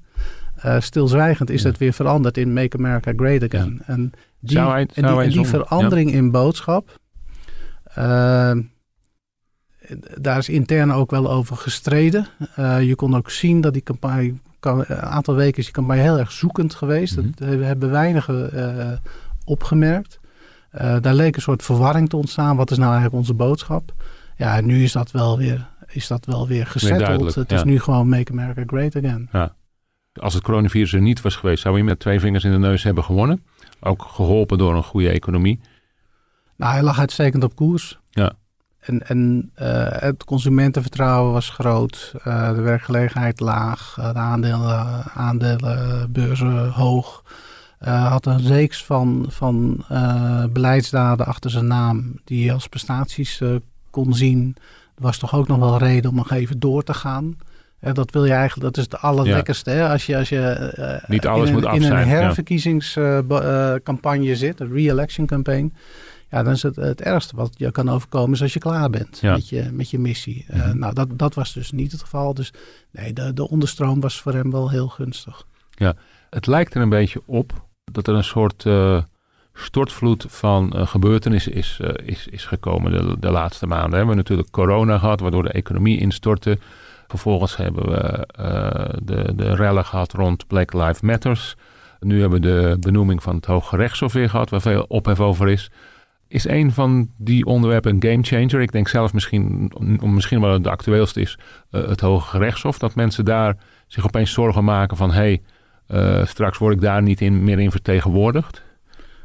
[0.56, 3.82] eh, stilzwijgend is het weer veranderd in Make America Great Again.
[3.86, 6.98] En die, Zou hij- en die, die verandering in boodschap,
[7.84, 8.52] eh,
[10.20, 12.26] daar is intern ook wel over gestreden.
[12.54, 16.18] Eh, je kon ook zien dat die campagne, een aantal weken is die campagne heel
[16.18, 17.16] erg zoekend geweest.
[17.16, 17.28] Mhm.
[17.34, 19.00] Dat hebben weinigen
[19.44, 20.18] opgemerkt.
[21.00, 22.56] Daar leek een soort verwarring te ontstaan.
[22.56, 23.92] Wat is nou eigenlijk onze boodschap?
[24.36, 27.00] Ja, nu is dat wel weer, is dat wel weer gesetteld.
[27.00, 27.56] duidelijk, het ja.
[27.56, 29.28] is nu gewoon Make America Great Again.
[30.12, 32.82] Als het coronavirus er niet was geweest, zou hij met twee vingers in de neus
[32.82, 33.44] hebben gewonnen.
[33.80, 35.60] Ook geholpen door een goede economie.
[36.56, 37.98] Nou, hij lag uitstekend op koers.
[38.10, 38.32] Ja.
[38.80, 42.14] En, en eh, het consumentenvertrouwen was groot.
[42.24, 43.96] eh, de werkgelegenheid laag.
[43.98, 47.22] eh, de aandelen, aandelenbeurzen hoog.
[47.84, 49.84] Had een reeks van, van
[50.52, 53.42] beleidsdaden achter zijn naam die je als prestaties
[53.90, 54.56] kon zien.
[55.00, 57.36] Was toch ook nog wel reden om nog even door te gaan.
[57.80, 59.70] Eh, dat wil je eigenlijk, dat is het allerlekkerste.
[59.70, 59.88] Hè?
[59.88, 62.14] Als je, als je eh, Niet alles in een, moet af in zijn, een ja.
[62.14, 65.74] herverkiezingscampagne zit, een re-election campaign.
[66.30, 69.18] Ja, dan is het het ergste wat je kan overkomen is als je klaar bent
[69.20, 69.32] Ja.
[69.32, 70.44] met, je, met je missie.
[70.48, 70.78] Eh, Mhm.
[70.78, 72.34] nou, dat, dat was dus niet het geval.
[72.34, 72.52] Dus
[72.90, 75.46] nee, de, de onderstroom was voor hem wel heel gunstig.
[76.30, 77.52] Het lijkt er een beetje op
[77.92, 79.02] dat er een soort eh,
[79.64, 83.90] stortvloed van eh, gebeurtenissen is, eh, is, is gekomen de, de laatste maanden.
[83.90, 86.58] We hebben natuurlijk corona gehad, waardoor de economie instortte.
[87.08, 91.56] Vervolgens hebben we eh, de, de rellen gehad rond Black Lives Matters.
[92.00, 95.48] Nu hebben we de benoeming van het Hoge Rechtshof weer gehad, waar veel ophef over
[95.48, 95.70] is.
[96.28, 98.60] Is een van die onderwerpen een gamechanger?
[98.60, 101.38] Ik denk zelf misschien, misschien wel de actueelste is,
[101.70, 102.78] het Hoge Rechtshof.
[102.78, 105.10] Dat mensen daar zich opeens zorgen maken van...
[105.12, 105.42] hey,
[105.90, 108.62] eh, straks word ik daar niet in, meer in vertegenwoordigd.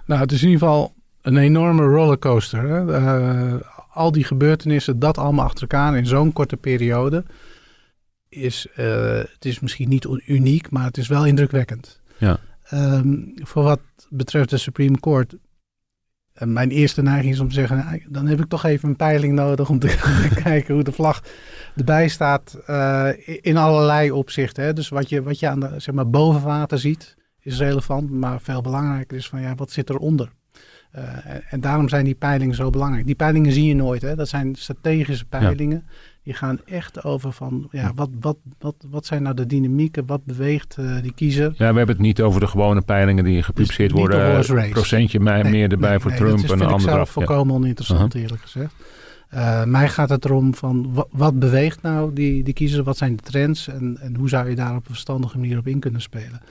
[0.05, 2.61] Nou, het is in ieder geval een enorme rollercoaster.
[2.61, 2.93] Hè?
[2.93, 3.53] Eh,
[3.89, 7.23] al die gebeurtenissen, dat allemaal achter elkaar in zo'n korte periode,
[8.29, 12.01] is, eh, het is misschien niet uniek, maar het is wel indrukwekkend.
[12.17, 12.39] Ja.
[12.63, 15.35] Ehm, voor wat betreft de Supreme Court,
[16.33, 18.95] eh, mijn eerste neiging is om te zeggen, nou, dan heb ik toch even een
[18.95, 19.97] peiling nodig om te,
[20.43, 21.23] kijken hoe de vlag
[21.75, 22.57] erbij staat
[23.41, 24.63] in allerlei opzichten.
[24.63, 24.73] Hè?
[24.73, 27.15] Dus wat je, wat je aan de zeg maar, boven water ziet,
[27.45, 30.29] is relevant, maar veel belangrijker is van ja, wat zit eronder?
[30.91, 33.05] Eh, en, en daarom zijn die peilingen zo belangrijk.
[33.05, 34.15] Die peilingen zie je nooit, hè?
[34.15, 35.85] dat zijn strategische peilingen.
[36.23, 40.25] Die gaan echt over van ja, wat, wat, wat, wat zijn nou de dynamieken, wat
[40.25, 41.45] beweegt eh, die kiezer?
[41.57, 44.41] Ja, we hebben het niet over de gewone peilingen die gepubliceerd Dus de worden.
[44.55, 44.69] race.
[44.71, 46.91] Procentje mij Nee, meer erbij nee, voor nee, Trump dat is, en een andere.
[46.97, 47.11] af, ja.
[47.11, 48.21] volkomen oninteressant, Uh-huh.
[48.21, 48.73] eerlijk gezegd.
[49.29, 53.15] Eh, mij gaat het erom van wa- wat beweegt nou die, die kiezer, wat zijn
[53.15, 56.01] de trends en, en hoe zou je daar op een verstandige manier op in kunnen
[56.01, 56.41] spelen.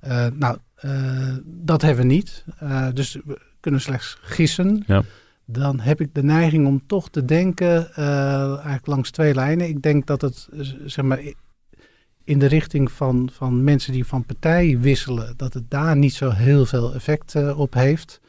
[0.00, 2.44] Eh, nou, eh, dat hebben we niet.
[2.58, 4.82] Eh, dus we kunnen slechts gissen.
[4.86, 5.02] Ja.
[5.44, 9.68] Dan heb ik de neiging om toch te denken, eigenlijk langs twee lijnen.
[9.68, 10.48] Ik denk dat het,
[10.84, 11.20] zeg maar,
[12.24, 16.30] in de richting van, van mensen die van partij wisselen, dat het daar niet zo
[16.30, 18.20] heel veel effect op heeft.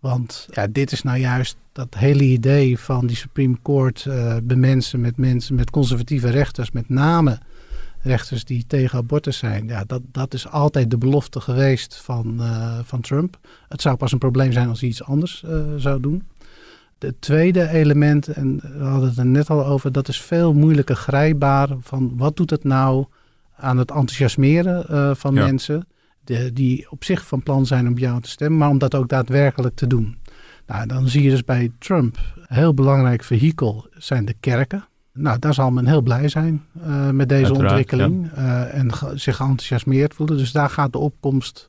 [0.00, 4.06] Want ja, dit is nou juist dat hele idee van die Supreme Court
[4.42, 7.38] bemensen met mensen, met conservatieve rechters, met name
[8.02, 9.66] rechters die tegen abortus zijn.
[9.66, 13.38] Ja, dat, dat is altijd de belofte geweest van, uh, van Trump.
[13.68, 16.22] Het zou pas een probleem zijn als hij iets anders uh, zou doen.
[16.98, 20.96] Het tweede element, en we hadden het er net al over, dat is veel moeilijker
[20.96, 21.68] grijpbaar.
[21.80, 23.06] Van wat doet het nou
[23.56, 25.44] aan het enthousiasmeren uh, van ja.
[25.44, 25.86] mensen
[26.24, 29.08] de, die op zich van plan zijn om jou te stemmen, maar om dat ook
[29.08, 30.16] daadwerkelijk te doen.
[30.66, 34.84] Nou, dan zie je dus bij Trump een heel belangrijk vehikel zijn de kerken.
[35.14, 38.42] Nou, daar zal men heel blij zijn uh, met deze Uiteraard, ontwikkeling ja.
[38.42, 40.36] uh, en ge zich geenthousiasmeerd voelen.
[40.36, 41.68] Dus daar gaat de opkomst,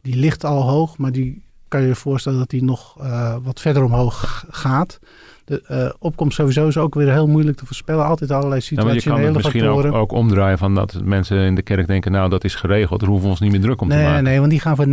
[0.00, 3.60] die ligt al hoog, maar die kan je je voorstellen dat die nog uh, wat
[3.60, 4.98] verder omhoog gaat.
[5.44, 8.06] De opkomst sowieso is ook weer heel moeilijk te voorspellen.
[8.06, 11.38] Altijd allerlei situationele ja, maar je kan het misschien ook, ook, omdraaien van dat mensen
[11.38, 13.80] in de kerk denken, nou dat is geregeld, daar hoeven we ons niet meer druk
[13.80, 14.24] om nee, te maken.
[14.24, 14.90] Nee, want die gaan voor 9-0.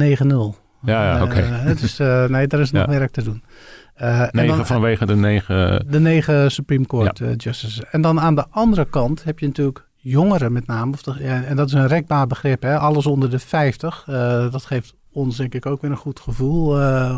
[0.82, 1.23] Ja, ja oké.
[1.23, 1.75] Okay.
[1.75, 1.97] dus
[2.28, 3.43] nee, daar is nog werk te doen.
[4.01, 5.85] Uh, negen dan, vanwege de negen...
[5.89, 7.25] De negen Supreme Court ja.
[7.25, 7.83] uh, justices.
[7.91, 10.91] En dan aan de andere kant heb je natuurlijk jongeren met name.
[10.91, 12.62] Of de, en dat is een rekbaar begrip.
[12.62, 12.77] Hè?
[12.77, 14.05] Alles onder de 50.
[14.09, 14.15] Uh,
[14.51, 16.65] dat geeft ons denk ik ook weer een goed gevoel.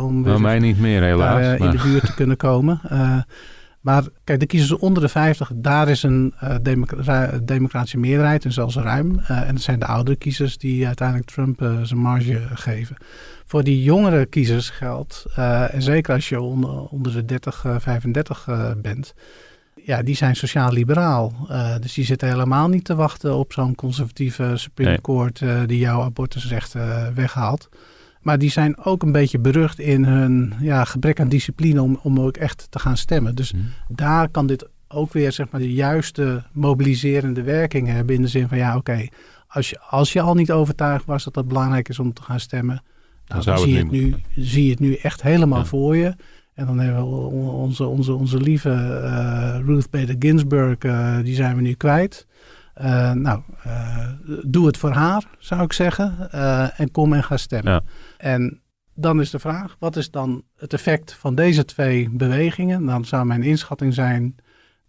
[0.02, 1.42] om nou, mij niet meer helaas.
[1.42, 2.82] Daar, in de buurt te kunnen komen.
[3.82, 8.76] maar kijk, de kiezers onder de 50, daar is een democra democratische meerderheid en zelfs
[8.76, 9.20] ruim.
[9.20, 12.98] en het zijn de oudere kiezers die uiteindelijk Trump zijn marge geven
[13.52, 17.76] voor die jongere kiezers geldt, uh, en zeker als je onder, onder de 30, uh,
[17.80, 19.14] 35 uh, bent,
[19.76, 21.34] ja, die zijn sociaal-liberaal.
[21.50, 25.02] Uh, dus die zitten helemaal niet te wachten op zo'n conservatieve Supreme nee.
[25.02, 27.70] Court die jouw abortusrechten weghaalt.
[28.22, 32.20] Maar die zijn ook een beetje berucht in hun ja, gebrek aan discipline om, om
[32.20, 33.36] ook echt te gaan stemmen.
[33.36, 33.66] Dus mm.
[33.88, 38.16] daar kan dit ook weer zeg maar, de juiste mobiliserende werking hebben.
[38.16, 39.12] In de zin van ja, oké, okay,
[39.48, 42.40] als, je, als je al niet overtuigd was dat het belangrijk is om te gaan
[42.40, 42.84] stemmen,
[43.28, 45.66] nou, dan, dan zie, je het nu, zie je het nu echt helemaal ja.
[45.66, 46.16] voor je.
[46.54, 51.56] En dan hebben we onze, onze, onze lieve uh, Ruth Bader Ginsburg, uh, die zijn
[51.56, 52.28] we nu kwijt.
[52.82, 53.42] Uh, nou,
[54.46, 56.32] doe het voor haar, zou ik zeggen.
[56.76, 57.74] en kom en ga stemmen.
[57.74, 57.82] Ja.
[58.22, 58.62] En
[58.94, 62.86] dan is de vraag, wat is dan het effect van deze twee bewegingen?
[62.86, 64.36] Dan zou mijn inschatting zijn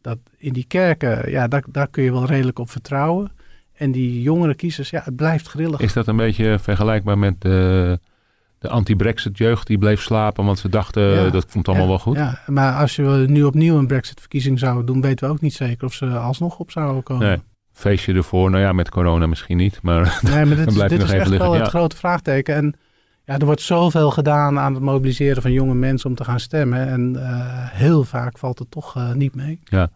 [0.01, 3.33] dat in die kerken, ja, daar, daar kun je wel redelijk op vertrouwen.
[3.73, 5.81] En die jongere kiezers, ja, het blijft grillig.
[5.81, 7.99] Is dat een beetje vergelijkbaar met de
[8.63, 11.99] de anti-Brexit jeugd die bleef slapen, want ze dachten ja, dat komt allemaal ja, wel
[11.99, 12.17] goed.
[12.17, 15.87] Ja, maar als je nu opnieuw een Brexit-verkiezing zouden doen, weten we ook niet zeker
[15.87, 17.27] of ze alsnog op zouden komen.
[17.27, 17.39] Nee.
[17.73, 20.99] Feestje ervoor, nou ja, met corona misschien niet, maar, nee, maar dit, dan blijft dit
[20.99, 21.49] nog is even echt liggen.
[21.49, 21.63] wel ja.
[21.63, 22.55] het grote vraagteken.
[22.55, 22.75] En
[23.39, 26.89] er wordt zoveel gedaan aan het mobiliseren van jonge mensen om te gaan stemmen.
[26.89, 27.23] En uh,
[27.71, 29.61] heel vaak valt het toch uh, niet mee.
[29.65, 29.91] Ja.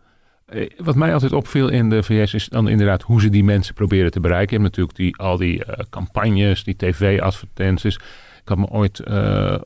[0.77, 4.11] Wat mij altijd opviel in de VS is dan inderdaad hoe ze die mensen proberen
[4.11, 4.57] te bereiken.
[4.57, 7.95] Je natuurlijk die, al die campagnes, die tv-advertenties.
[7.95, 9.03] Ik had me ooit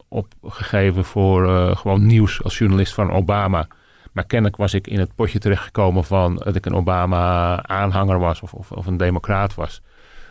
[0.09, 3.67] opgegeven voor gewoon nieuws als journalist van Obama.
[4.13, 8.55] Maar kennelijk was ik in het potje terechtgekomen van dat ik een Obama-aanhanger was of,
[8.55, 9.83] of, of, een democraat was.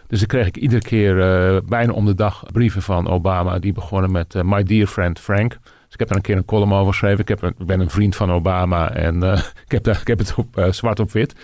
[0.09, 3.59] Dus dan kreeg ik iedere keer uh, bijna om de dag brieven van Obama.
[3.59, 5.57] Die begonnen met My dear friend Frank.
[5.61, 7.19] Dus ik heb daar een keer een column over geschreven.
[7.19, 9.23] Ik, heb een, ik ben een vriend van Obama en
[9.65, 11.35] ik, heb daar, ik heb het op zwart op wit.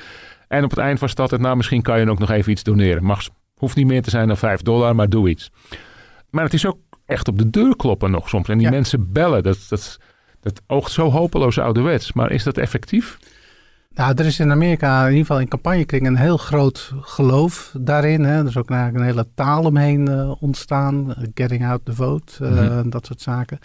[0.47, 2.63] En op het eind was het altijd, nou misschien kan je ook nog even iets
[2.63, 3.03] doneren.
[3.03, 5.51] Mag, hoeft niet meer te zijn dan 5 dollar, maar doe iets.
[6.29, 8.49] Maar het is ook echt op de deur kloppen nog soms.
[8.49, 8.73] En die ja.
[8.73, 9.43] mensen bellen.
[9.43, 9.99] Dat, dat,
[10.39, 12.13] dat oogt zo hopeloos ouderwets.
[12.13, 13.17] Maar is dat effectief?
[13.95, 18.23] Nou, er is in Amerika, in ieder geval in campagnekringen, een heel groot geloof daarin.
[18.23, 18.39] Hè.
[18.39, 21.15] Er is ook eigenlijk een hele taal omheen uh, ontstaan.
[21.33, 22.89] Getting out the vote, uh, mm-hmm.
[22.89, 23.59] dat soort zaken.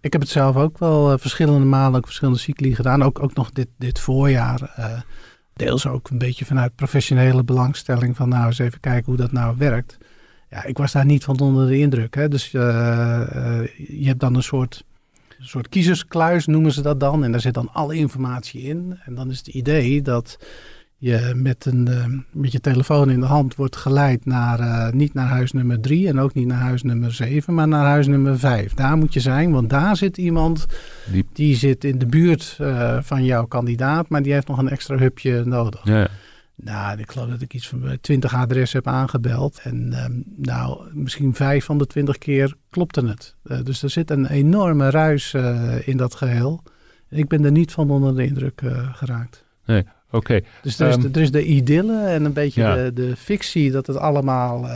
[0.00, 3.02] Ik heb het zelf ook wel uh, verschillende malen, ook verschillende cycli gedaan.
[3.02, 4.74] Ook, ook nog dit, dit voorjaar.
[5.52, 8.16] deels ook een beetje vanuit professionele belangstelling.
[8.16, 9.98] Van nou eens even kijken hoe dat nou werkt.
[10.50, 12.14] Ja, ik was daar niet van onder de indruk.
[12.14, 12.28] Hè.
[12.28, 14.84] Dus je hebt dan een soort,
[15.38, 17.24] een soort kiezerskluis, noemen ze dat dan.
[17.24, 18.98] En daar zit dan alle informatie in.
[19.04, 20.38] En dan is het idee dat
[21.00, 25.26] je met, een, uh, met je telefoon in de hand wordt geleid naar, niet naar
[25.26, 28.74] huis nummer 3 en ook niet naar huis nummer 7, maar naar huis nummer 5.
[28.74, 30.66] Daar moet je zijn, want daar zit iemand
[31.12, 32.58] die, die zit in de buurt
[33.00, 35.80] van jouw kandidaat, maar die heeft nog een extra hupje nodig.
[35.84, 36.08] Ja.
[36.62, 39.60] Nou, ik geloof dat ik iets van 20 adressen heb aangebeld.
[39.62, 43.34] En um, nou, misschien vijf van de twintig keer klopte het.
[43.44, 46.62] Uh, dus er zit een enorme ruis uh, in dat geheel.
[47.10, 49.44] Ik ben er niet van onder de indruk uh, geraakt.
[49.64, 50.16] Nee, oké.
[50.16, 50.44] Okay.
[50.62, 52.74] Dus er is, um, de, er is de idylle en een beetje ja.
[52.74, 54.66] de, de, fictie dat het allemaal...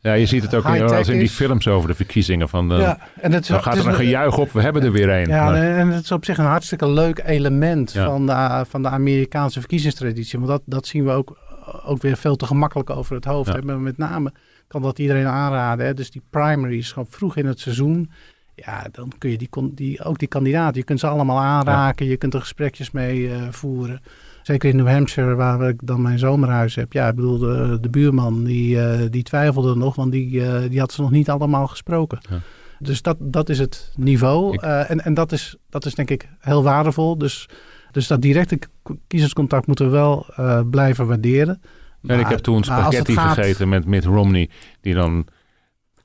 [0.00, 2.48] ja, je ziet het ook in, als in die films over de verkiezingen.
[2.48, 4.92] Van de, ja, en het dan gaat het er een gejuich op, we hebben er
[4.92, 5.28] weer een.
[5.28, 5.54] Ja, maar.
[5.54, 8.04] en het is op zich een hartstikke leuk element ja.
[8.04, 10.38] van, de, van de Amerikaanse verkiezingstraditie.
[10.38, 11.38] Want dat, dat zien we ook,
[11.84, 13.52] ook weer veel te gemakkelijk over het hoofd.
[13.62, 13.76] Ja.
[13.76, 14.32] Met name
[14.68, 15.86] kan dat iedereen aanraden.
[15.86, 15.94] Hè?
[15.94, 18.10] Dus die primaries, gewoon vroeg in het seizoen.
[18.54, 22.06] Ja, dan kun je die, die, ook die kandidaten, je kunt ze allemaal aanraken.
[22.06, 24.00] Je kunt er gesprekjes mee uh, voeren.
[24.48, 26.92] Zeker in New Hampshire, waar ik dan mijn zomerhuis heb.
[26.92, 30.78] Ja, ik bedoel, de, de buurman die, uh, die twijfelde nog, want die, uh, die
[30.78, 32.18] had ze nog niet allemaal gesproken.
[32.30, 32.38] Ja.
[32.78, 34.54] Dus dat, dat is het niveau.
[34.54, 34.62] Ik...
[34.62, 37.18] Uh, en en dat, is, dat is denk ik heel waardevol.
[37.18, 37.48] Dus,
[37.90, 38.58] dus dat directe
[39.06, 40.26] kiezerscontact moeten we wel
[40.70, 41.60] blijven waarderen.
[42.06, 43.34] En ik heb toen spaghetti gaat...
[43.34, 45.26] gegeten met Mitt Romney, die dan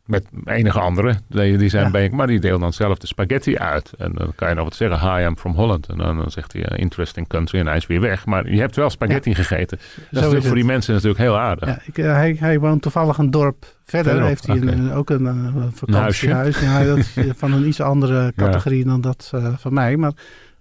[0.06, 1.92] met enige andere, die zijn ja.
[1.92, 3.94] bij, maar die deelt dan zelf de spaghetti uit.
[3.98, 5.88] En dan kan je nog wat zeggen, hi, I'm from Holland.
[5.88, 8.26] En dan, dan zegt hij, interesting country, en hij is weer weg.
[8.26, 9.36] Maar je hebt wel spaghetti ja.
[9.36, 9.80] gegeten.
[10.12, 11.70] Dat Zo is, voor die mensen natuurlijk heel aardig.
[11.70, 14.24] Ja, ik, uh, hij, hij woont toevallig een dorp verder.
[14.24, 14.74] heeft hij okay.
[14.74, 16.60] een, ook een, een vakantiehuis.
[16.60, 19.98] Ja, dat is van een iets andere categorie dan dat uh, van mij.
[19.98, 20.14] Maar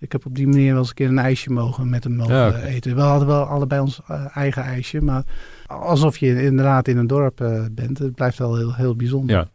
[0.02, 2.48] ik heb op die manier wel eens een keer een ijsje mogen met hem mogen
[2.48, 2.62] okay.
[2.62, 2.94] eten.
[2.94, 5.22] We hadden wel allebei ons uh, eigen ijsje, maar
[5.66, 7.98] alsof je inderdaad in een dorp uh, bent.
[7.98, 9.37] Het blijft wel heel, heel bijzonder.
[9.37, 9.48] Ja.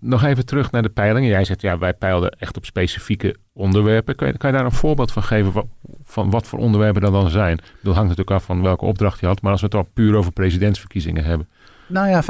[0.00, 1.28] Nog even terug naar de peilingen.
[1.28, 4.14] Jij zegt, ja, wij peilden echt op specifieke onderwerpen.
[4.14, 5.66] Kan je, kan je daar een voorbeeld van geven wat,
[6.04, 7.58] van wat voor onderwerpen dat dan zijn?
[7.82, 9.42] Dat hangt natuurlijk af van welke opdracht je had.
[9.42, 11.48] Maar als we het al puur over presidentsverkiezingen hebben.
[11.86, 12.22] Nou ja,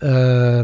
[0.00, 0.60] uh,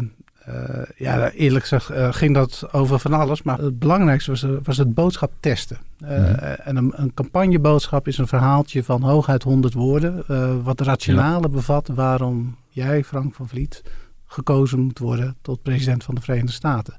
[0.48, 3.42] uh, ja, eerlijk gezegd uh, ging dat over van alles.
[3.42, 5.78] Maar het belangrijkste was, was het boodschap testen.
[5.98, 6.34] Mm-hmm.
[6.34, 10.24] En een, een, campagneboodschap is een verhaaltje van hooguit 100 woorden.
[10.62, 11.48] wat rationale ja.
[11.48, 13.82] bevat waarom jij, Frank van Vliet,
[14.26, 16.98] gekozen moet worden tot president van de Verenigde Staten.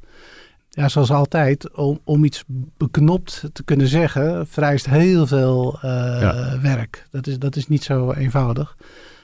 [0.69, 2.43] Ja, zoals altijd, om, om iets
[2.77, 6.59] beknopt te kunnen zeggen, vereist heel veel ja.
[6.61, 7.07] werk.
[7.11, 8.75] Dat is, dat is niet zo eenvoudig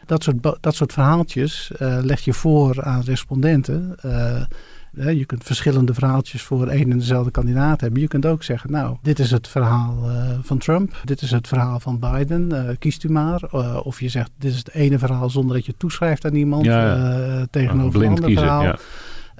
[0.08, 3.96] dat soort, dat soort verhaaltjes uh, leg je voor aan respondenten.
[4.06, 8.02] Uh, je kunt verschillende verhaaltjes voor één en dezelfde kandidaat hebben.
[8.02, 11.02] Je kunt ook zeggen, nou, dit is het verhaal uh, van Trump.
[11.04, 12.76] Dit is het verhaal van Biden.
[12.80, 13.42] kiest u maar.
[13.84, 16.66] of je zegt, dit is het ene verhaal zonder dat je toeschrijft aan iemand.
[16.66, 18.64] Ja, tegenover een ander kiezen, verhaal.
[18.64, 18.78] Ja.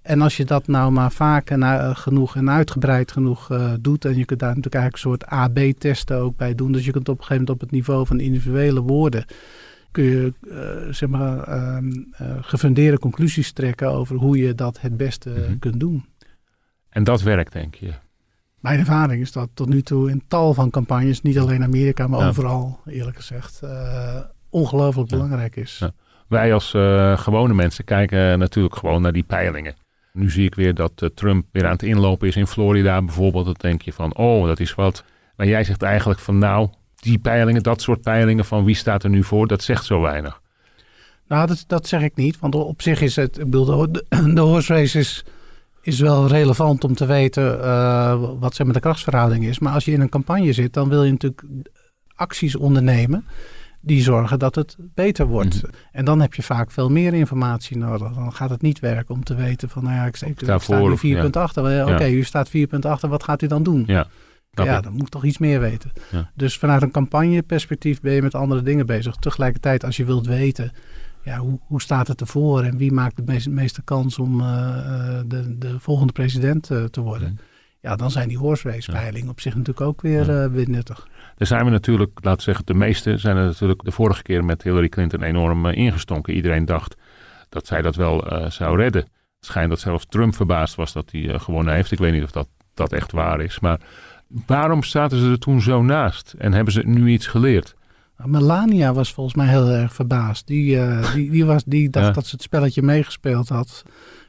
[0.08, 4.06] En als je dat nou maar vaak en uh, genoeg en uitgebreid genoeg uh, doet,
[4.06, 6.72] en je kunt daar natuurlijk eigenlijk een soort AB-testen ook bij doen.
[6.72, 9.26] Dus je kunt op een gegeven moment op het niveau van individuele woorden
[9.98, 14.98] kun je uh, zeg maar, uh, uh, gefundeerde conclusies trekken over hoe je dat het
[14.98, 15.60] beste mm-hmm.
[15.60, 16.06] kunt doen.
[16.90, 17.94] En dat werkt, denk je?
[18.60, 22.20] Mijn ervaring is dat tot nu toe in tal van campagnes, niet alleen Amerika, maar
[22.20, 22.28] ja.
[22.28, 23.62] overal, eerlijk gezegd,
[24.50, 25.16] ongelooflijk ja.
[25.16, 25.78] belangrijk is.
[25.78, 25.92] Ja.
[26.28, 26.70] Wij als
[27.22, 29.76] gewone mensen kijken natuurlijk gewoon naar die peilingen.
[30.14, 33.46] Nu zie ik weer dat Trump weer aan het inlopen is in Florida bijvoorbeeld.
[33.46, 35.04] Dan denk je van, oh, dat is wat.
[35.36, 36.70] Maar jij zegt eigenlijk van, nou,
[37.08, 40.42] die peilingen, dat soort peilingen van wie staat er nu voor, dat zegt zo weinig.
[41.28, 42.40] Nou, dat, dat zeg ik niet.
[42.40, 45.26] Want op zich is het, ik bedoel, de, de horse race is,
[45.82, 49.60] is wel relevant om te weten uh, wat zeg maar, de krachtsverhouding is.
[49.60, 51.44] Maar als je in een campagne zit, dan wil je natuurlijk
[52.16, 53.26] acties ondernemen
[53.82, 55.54] die zorgen dat het beter wordt.
[55.54, 55.70] Mm-hmm.
[55.92, 58.14] En dan heb je vaak veel meer informatie nodig.
[58.14, 60.30] Dan gaat het niet werken om te weten van, nou ja, ik, sta
[60.80, 61.00] nu 4.8.
[61.02, 61.82] Ja.
[61.84, 63.84] Oké, okay, u staat 4.8, wat gaat u dan doen?
[63.88, 64.08] Ja.
[64.66, 65.92] Ja, dan moet ik toch iets meer weten.
[66.12, 66.32] Ja.
[66.34, 69.16] Dus vanuit een campagneperspectief ben je met andere dingen bezig.
[69.16, 70.72] Tegelijkertijd, als je wilt weten,
[71.24, 74.48] ja, hoe, hoe staat het ervoor en wie maakt de meeste, meeste kans om uh,
[75.26, 77.30] de, de volgende president uh, te worden?
[77.30, 77.38] Mm.
[77.82, 79.32] Ja, dan zijn die horse race peilingen ja.
[79.32, 80.44] op zich natuurlijk ook weer, ja.
[80.44, 81.08] uh, weer nuttig.
[81.36, 84.46] Daar zijn we natuurlijk, laten we zeggen, de meeste zijn er natuurlijk de vorige keer
[84.46, 86.34] met Hillary Clinton enorm ingestonken.
[86.34, 86.96] Iedereen dacht
[87.50, 89.02] dat zij dat wel zou redden.
[89.02, 91.92] Het schijnt dat zelfs Trump verbaasd was dat hij gewonnen heeft.
[91.92, 93.80] Ik weet niet of dat, dat echt waar is, maar
[94.46, 97.76] Waarom zaten ze er toen zo naast en hebben ze nu iets geleerd?
[98.18, 100.48] Nou, Melania was volgens mij heel erg verbaasd.
[100.48, 102.12] Die, uh, die, die, was, die dacht ja.
[102.12, 103.84] dat ze het spelletje meegespeeld had.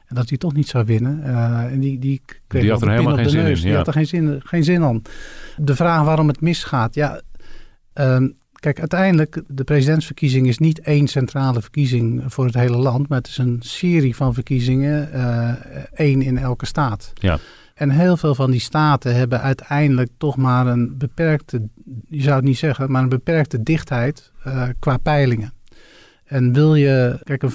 [0.05, 1.21] En dat hij toch niet zou winnen.
[1.25, 3.55] Uh, en die, die, kreeg die had er helemaal geen zin in.
[3.55, 3.61] Ja.
[3.61, 5.01] Die had er geen zin, geen zin aan.
[5.57, 6.95] De vraag waarom het misgaat.
[6.95, 7.21] Ja,
[7.93, 13.09] um, kijk, uiteindelijk, de presidentsverkiezing is niet één centrale verkiezing voor het hele land.
[13.09, 15.09] Maar het is een serie van verkiezingen.
[15.13, 15.51] Uh,
[15.93, 17.11] één in elke staat.
[17.13, 17.39] Ja.
[17.79, 21.61] En heel veel van die staten hebben uiteindelijk toch maar een beperkte,
[22.07, 25.53] je zou het niet zeggen, maar een beperkte dichtheid uh, qua peilingen.
[26.25, 27.49] En wil je, kijk, uh,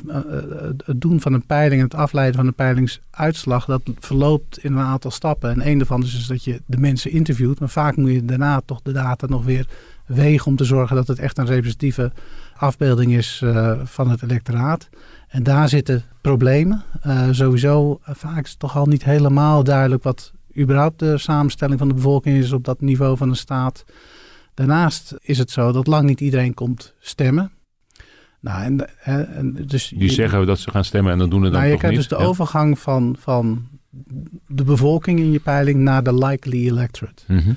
[0.85, 4.85] het doen van een peiling en het afleiden van een peilingsuitslag, dat verloopt in een
[4.85, 5.51] aantal stappen.
[5.51, 8.61] En een daarvan is dus dat je de mensen interviewt, maar vaak moet je daarna
[8.65, 9.67] toch de data nog weer
[10.07, 12.13] wegen om te zorgen dat het echt een representatieve
[12.57, 13.43] afbeelding is
[13.85, 14.89] van het electoraat.
[15.35, 16.83] En daar zitten problemen.
[17.07, 21.79] Uh, sowieso, uh, vaak is het toch al niet helemaal duidelijk wat überhaupt de samenstelling
[21.79, 23.85] van de bevolking is op dat niveau van een staat.
[24.55, 27.53] Daarnaast is het zo dat lang niet iedereen komt stemmen.
[28.41, 28.89] Nou, en,
[29.35, 31.73] en dus Die je, zeggen dat ze gaan stemmen en dan doen het dan nou,
[31.73, 31.91] toch niet.
[31.91, 32.31] Je krijgt dus de ja.
[32.31, 33.69] overgang van, van
[34.47, 37.23] de bevolking in je peiling naar de likely electorate.
[37.27, 37.57] Mm -hmm.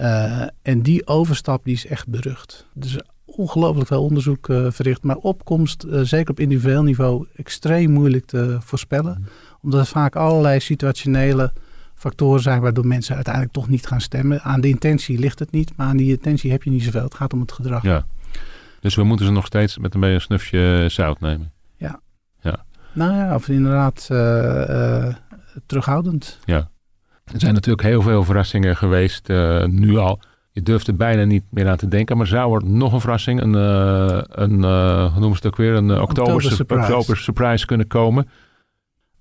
[0.00, 2.66] uh, en die overstap die is echt berucht.
[2.74, 2.98] Dus
[3.36, 5.02] ongelooflijk veel onderzoek uh, verricht.
[5.02, 9.16] Maar opkomst, uh, zeker op individueel niveau, extreem moeilijk te voorspellen.
[9.18, 9.26] Mm.
[9.62, 11.52] Omdat er vaak allerlei situationele
[11.94, 14.42] factoren zijn waardoor mensen uiteindelijk toch niet gaan stemmen.
[14.42, 17.04] Aan de intentie ligt het niet, maar aan die intentie heb je niet zoveel.
[17.04, 17.82] Het gaat om het gedrag.
[17.82, 18.06] Ja.
[18.80, 21.52] Dus we moeten ze nog steeds met een beetje een snufje zout nemen.
[22.92, 25.14] Nou ja, of inderdaad eh, eh,
[25.66, 26.38] terughoudend.
[26.44, 26.70] Ja.
[27.24, 30.20] Er zijn natuurlijk heel veel verrassingen geweest eh, nu al.
[30.52, 32.16] Je durft er bijna niet meer aan te denken.
[32.16, 34.62] Maar zou er nog een verrassing, een, eh, een
[35.10, 36.82] hoe noemen ze het ook weer, een uh, oktober, Oktober surprise.
[36.94, 38.28] oktober surprise kunnen komen?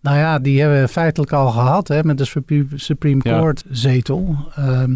[0.02, 3.38] Nou ja, die hebben we feitelijk al gehad hè, met de Supreme, Supreme Ja.
[3.40, 4.36] Court zetel.
[4.56, 4.96] Ehm,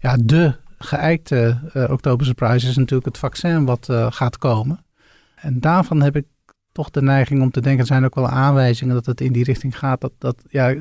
[0.00, 4.84] ja, de geëikte eh Oktober Surprise is natuurlijk het vaccin wat gaat komen.
[5.34, 6.24] En daarvan heb ik
[6.72, 9.44] toch de neiging om te denken, er zijn ook wel aanwijzingen dat het in die
[9.44, 10.00] richting gaat.
[10.00, 10.74] Dat, dat ja,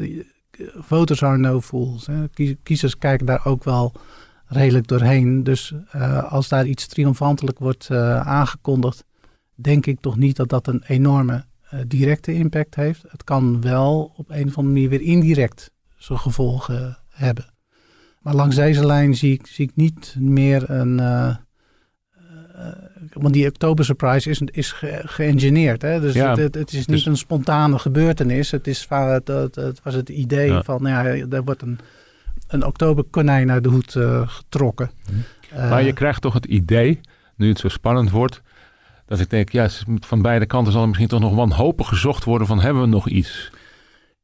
[0.78, 2.06] voters are no fools.
[2.08, 2.28] Hè.
[2.30, 3.94] Kie- Kiezers kijken daar ook wel
[4.54, 5.44] redelijk doorheen.
[5.44, 9.04] Dus eh, als daar iets triomfantelijk wordt eh, aangekondigd,
[9.56, 13.04] denk ik toch niet dat dat een enorme eh, directe impact heeft.
[13.08, 17.46] Het kan wel op een of andere manier weer indirect zijn gevolgen hebben.
[18.22, 20.96] Maar langs deze lijn zie ik, zie ik niet meer een.
[23.14, 25.82] want die Oktober Surprise is, is ge- geëngineerd.
[25.82, 28.52] Dus Ja, het, het, het is niet dus- een spontane gebeurtenis.
[28.52, 30.64] Het, is, het, het, het was het idee Ja.
[30.64, 31.80] van, nou ja, er wordt een,
[32.54, 34.92] een oktoberkonijn uit de hoed eh, getrokken.
[35.50, 37.00] Eh, maar je krijgt toch het idee,
[37.36, 38.42] nu het zo spannend wordt,
[39.06, 39.68] dat ik denk, ja,
[40.00, 43.08] van beide kanten zal er misschien toch nog wanhopig gezocht worden van hebben we nog
[43.10, 43.52] iets?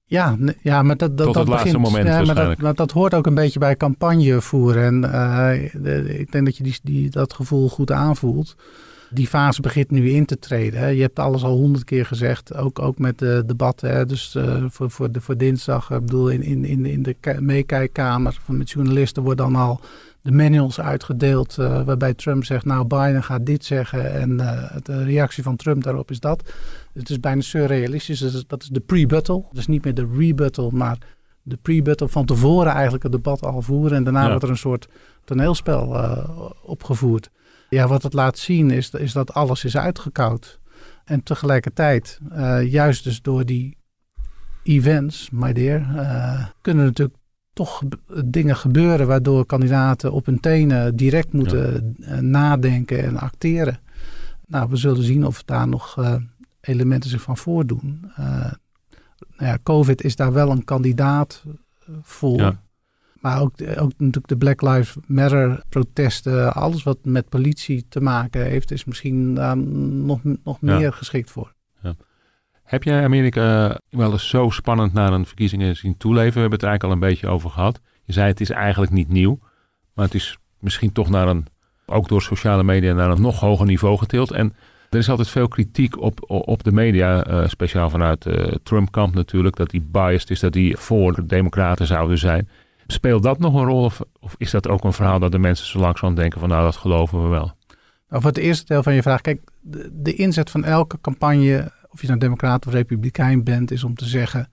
[0.06, 2.92] Ja, ja maar dat, dat, Tot dat het laatste begint, moment ja, maar dat, dat
[2.92, 4.84] hoort ook een beetje bij campagne voeren.
[4.84, 8.56] En eh, de- ik denk dat je die, die, dat gevoel goed aanvoelt.
[9.12, 10.80] Die fase begint nu in te treden.
[10.80, 10.88] Hè.
[10.88, 13.92] Je hebt alles al honderd keer gezegd, ook, ook met de debatten.
[13.92, 14.06] Hè.
[14.06, 18.38] Dus eh, voor, voor, de, voor dinsdag, ik bedoel, in, in, in, in de meekijkkamer
[18.44, 19.80] van met journalisten worden dan al
[20.22, 21.58] de manuals uitgedeeld.
[21.58, 24.14] eh, waarbij Trump zegt, nou Biden gaat dit zeggen.
[24.14, 26.54] En eh, de reactie van Trump daarop is dat.
[26.94, 28.20] Het is bijna surrealistisch.
[28.20, 29.44] Dat is, dat is de pre-battle.
[29.52, 30.98] Dus niet meer de rebuttal, maar
[31.42, 33.98] de pre-battle van tevoren eigenlijk het debat al voeren.
[33.98, 34.30] En daarna Ja.
[34.30, 34.88] wordt er een soort
[35.24, 36.30] toneelspel eh,
[36.64, 37.30] opgevoerd.
[37.70, 40.60] Ja, wat het laat zien is, is dat alles is uitgekoud.
[41.10, 43.78] En tegelijkertijd, eh, juist dus door die
[44.64, 47.18] events, my dear, eh, kunnen natuurlijk
[47.54, 47.82] toch
[48.26, 53.80] dingen gebeuren waardoor kandidaten op hun tenen direct moeten eh, nadenken en acteren.
[54.48, 55.98] Nou, we zullen zien of daar nog
[56.62, 58.12] elementen zich van voordoen.
[58.16, 61.44] Nou ja, COVID is daar wel een kandidaat
[62.02, 62.38] voor.
[62.38, 62.62] Ja.
[63.20, 68.46] Maar ook, ook natuurlijk de Black Lives Matter protesten, alles wat met politie te maken
[68.46, 70.78] heeft, is misschien daar nog, nog Ja.
[70.78, 71.54] meer geschikt voor.
[72.64, 76.34] Heb jij Amerika wel eens zo spannend naar een verkiezingen zien toeleven?
[76.34, 77.80] We hebben het eigenlijk al een beetje over gehad.
[78.04, 79.40] Je zei het is eigenlijk niet nieuw,
[79.94, 81.46] maar het is misschien toch naar een,
[81.86, 84.32] ook door sociale media, naar een nog hoger niveau getild.
[84.32, 84.54] En
[84.90, 89.56] er is altijd veel kritiek op, op de media, eh, speciaal vanuit eh Trump-kamp natuurlijk,
[89.56, 92.50] dat die biased is, dat die voor de democraten zouden zijn.
[92.92, 95.68] Speelt dat nog een rol of, of is dat ook een verhaal dat de mensen
[95.68, 97.52] zo langzaam denken van nou dat geloven we wel?
[98.10, 101.72] Nou, voor het eerste deel van je vraag, kijk, de, de inzet van elke campagne,
[101.90, 104.50] of je nou democraat of republikein bent, is om te zeggen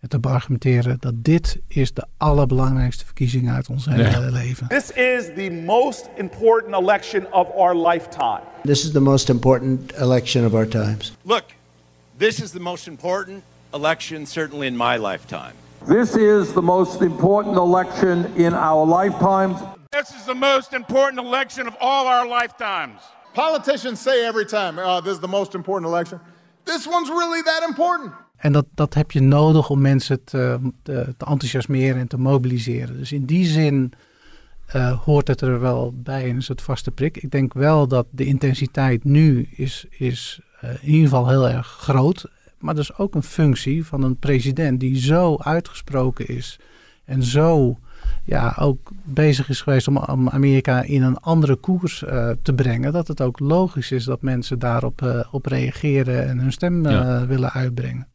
[0.00, 4.68] en te argumenteren dat dit is de allerbelangrijkste verkiezing uit ons hele leven.
[4.68, 8.40] This is the most important election of our lifetime.
[8.62, 11.14] This is the most important election of our times.
[11.22, 11.44] Look,
[12.16, 13.42] this is the most important
[13.72, 15.63] election, certainly in my lifetime.
[15.86, 19.60] This is the most important election in our lifetimes.
[19.90, 23.02] This is the most important election of all our lifetimes.
[23.34, 26.20] Politicians say every time, uh, this is the most important election.
[26.64, 28.12] This one's really that important.
[28.36, 32.98] En dat, dat heb je nodig om mensen te, te, te enthousiasmeren en te mobiliseren.
[32.98, 33.92] Dus in die zin
[34.66, 37.16] eh, hoort het er wel bij en is het vaste prik.
[37.16, 41.66] Ik denk wel dat de intensiteit nu is, is eh, in ieder geval heel erg
[41.66, 42.24] groot.
[42.58, 46.58] Maar dat is ook een functie van een president die zo uitgesproken is.
[47.04, 47.78] En zo
[48.24, 52.92] ja, ook bezig is geweest om, Amerika in een andere koers eh, te brengen.
[52.92, 56.92] Dat het ook logisch is dat mensen daarop eh, op reageren en hun stem eh,
[56.92, 57.26] Ja.
[57.26, 58.08] willen uitbrengen.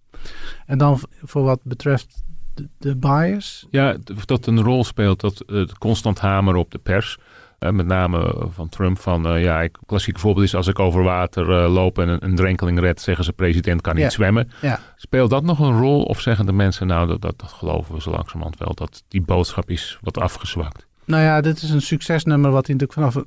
[0.65, 2.23] En dan voor wat betreft
[2.53, 3.67] de, de bias.
[3.69, 7.17] Ja, dat een rol speelt, dat het constant hameren op de pers.
[7.59, 8.99] Met name van Trump.
[8.99, 12.25] Van, eh, ja, ik, klassiek voorbeeld is als ik over water eh, loop en een,
[12.25, 14.09] een drenkeling red, zeggen ze president kan niet Ja.
[14.09, 14.51] zwemmen.
[14.61, 14.79] Ja.
[14.95, 18.01] Speelt dat nog een rol of zeggen de mensen nou, dat, dat, dat geloven we
[18.01, 20.87] zo langzamerhand wel, dat die boodschap is wat afgezwakt?
[21.05, 23.23] Nou ja, dit is een succesnummer wat hij natuurlijk vanaf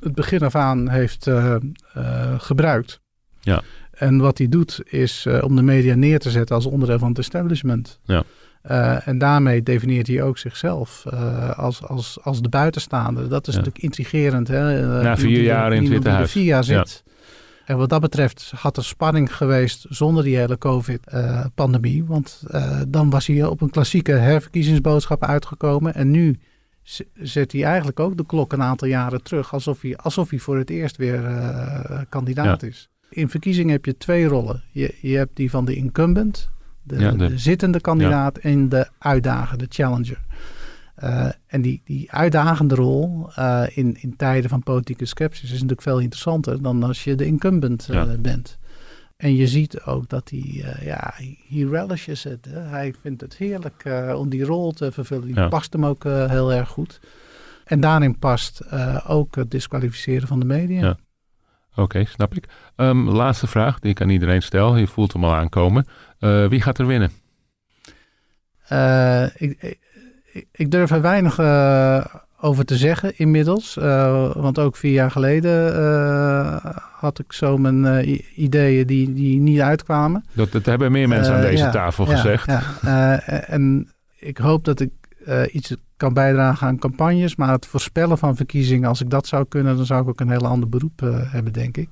[0.00, 1.56] het begin af aan heeft eh,
[2.38, 3.00] gebruikt.
[3.40, 3.62] Ja.
[3.90, 7.18] En wat hij doet is om de media neer te zetten als onderdeel van het
[7.18, 7.98] establishment.
[8.04, 8.22] Ja.
[8.62, 13.28] Eh, en daarmee definieert hij ook zichzelf eh, als, als, als de buitenstaander.
[13.28, 13.58] Dat is Ja.
[13.58, 14.48] natuurlijk intrigerend.
[14.48, 14.80] Hè?
[14.96, 16.30] Eh, Na vier er- jaar in het Witte er Huis.
[16.30, 16.84] vier jaar Ja.
[16.86, 17.04] zit.
[17.64, 22.04] En wat dat betreft had er spanning geweest zonder die hele COVID-pandemie.
[22.04, 22.42] want
[22.88, 25.94] dan was hij op een klassieke herverkiezingsboodschap uitgekomen.
[25.94, 26.36] En nu
[27.14, 29.52] zet hij eigenlijk ook de klok een aantal jaren terug.
[29.52, 31.22] Alsof hij, alsof hij voor het eerst weer
[32.08, 32.66] kandidaat Ja.
[32.68, 32.88] is.
[33.10, 34.62] In verkiezingen heb je twee rollen.
[34.72, 36.50] Je, je hebt die van de incumbent,
[36.88, 40.18] de, Ja, de- de zittende kandidaat, en de uitdager, de challenger.
[41.04, 45.82] Uh, en die, die uitdagende rol uh, in, in tijden van politieke sceptisch is natuurlijk
[45.82, 48.16] veel interessanter dan als je de incumbent uh, Ja.
[48.18, 48.58] bent.
[49.16, 51.38] En je ziet ook dat hij, ja, hij
[51.70, 52.44] relishes het.
[52.50, 52.60] Hè?
[52.60, 53.84] Hij vindt het heerlijk
[54.16, 55.26] om die rol te vervullen.
[55.26, 55.48] Die Ja.
[55.48, 57.00] past hem ook heel erg goed.
[57.64, 58.62] En daarin past
[59.06, 60.80] ook het disqualificeren van de media.
[60.80, 60.96] Ja.
[61.76, 62.48] Oké, snap ik.
[62.76, 64.76] Ehm, laatste vraag die ik aan iedereen stel.
[64.76, 65.86] Je voelt hem al aankomen.
[66.20, 67.10] Uh, wie gaat er winnen?
[68.72, 69.78] Uh, ik,
[70.32, 72.04] ik, ik durf er weinig uh,
[72.40, 73.74] over te zeggen inmiddels.
[74.34, 75.74] Want ook vier jaar geleden
[76.92, 80.24] had ik zo mijn ideeën die, die niet uitkwamen.
[80.32, 82.46] Dat, dat hebben meer mensen aan deze ja, tafel ja, gezegd.
[82.46, 84.90] Ja, en ik hoop dat ik
[85.52, 87.36] iets kan bijdragen aan campagnes.
[87.36, 90.30] Maar het voorspellen van verkiezingen, als ik dat zou kunnen, dan zou ik ook een
[90.30, 91.00] heel ander beroep
[91.30, 91.88] hebben, denk ik.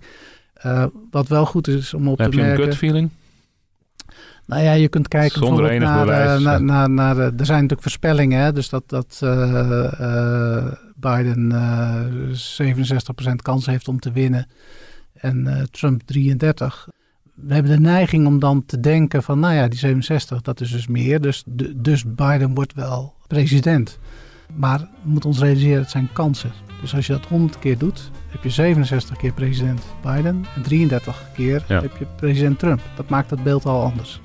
[1.11, 2.63] Wat wel goed is om op Heb te je merken.
[2.63, 3.11] een gut feeling?
[4.47, 6.43] Nou ja, je kunt kijken Zonder enig naar, bewijs.
[6.43, 11.53] naar, naar, naar de, er zijn natuurlijk voorspellingen, hè, dus dat, dat uh, Biden
[13.31, 14.47] 67% kans heeft om te winnen
[15.15, 16.89] en Trump 33.
[17.35, 20.71] We hebben de neiging om dan te denken van, nou ja, die 67, dat is
[20.71, 21.43] dus meer, dus,
[21.77, 23.99] dus Biden wordt wel president.
[24.55, 26.53] Maar we moeten ons realiseren, het zijn kansen.
[26.81, 31.23] Dus als je dat 100 keer doet, heb je 67 keer president Biden en 33
[31.35, 31.81] keer Ja.
[31.81, 32.81] heb je president Trump.
[32.97, 34.21] Dat maakt het beeld al anders.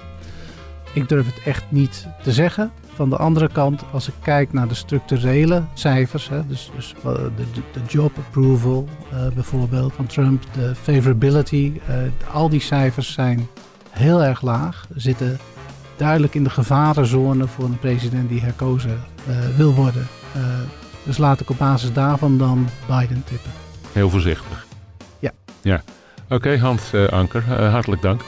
[0.93, 2.71] Ik durf het echt niet te zeggen.
[2.93, 7.03] Van de andere kant, als ik kijk naar de structurele cijfers, hè, dus, dus uh,
[7.13, 11.95] de, de, de job approval uh, bijvoorbeeld van Trump, de favorability, uh,
[12.33, 13.47] al die cijfers zijn
[13.89, 15.39] heel erg laag, zitten
[15.95, 18.99] duidelijk in de gevarenzone voor een president die herkozen
[19.29, 20.07] uh, wil worden.
[21.03, 23.60] Dus laat ik op basis daarvan dan Biden tippen.
[23.91, 24.65] Heel voorzichtig.
[25.19, 25.31] Ja.
[25.61, 25.83] ja.
[26.23, 28.21] Oké, okay, Hans uh, Anker, hartelijk dank.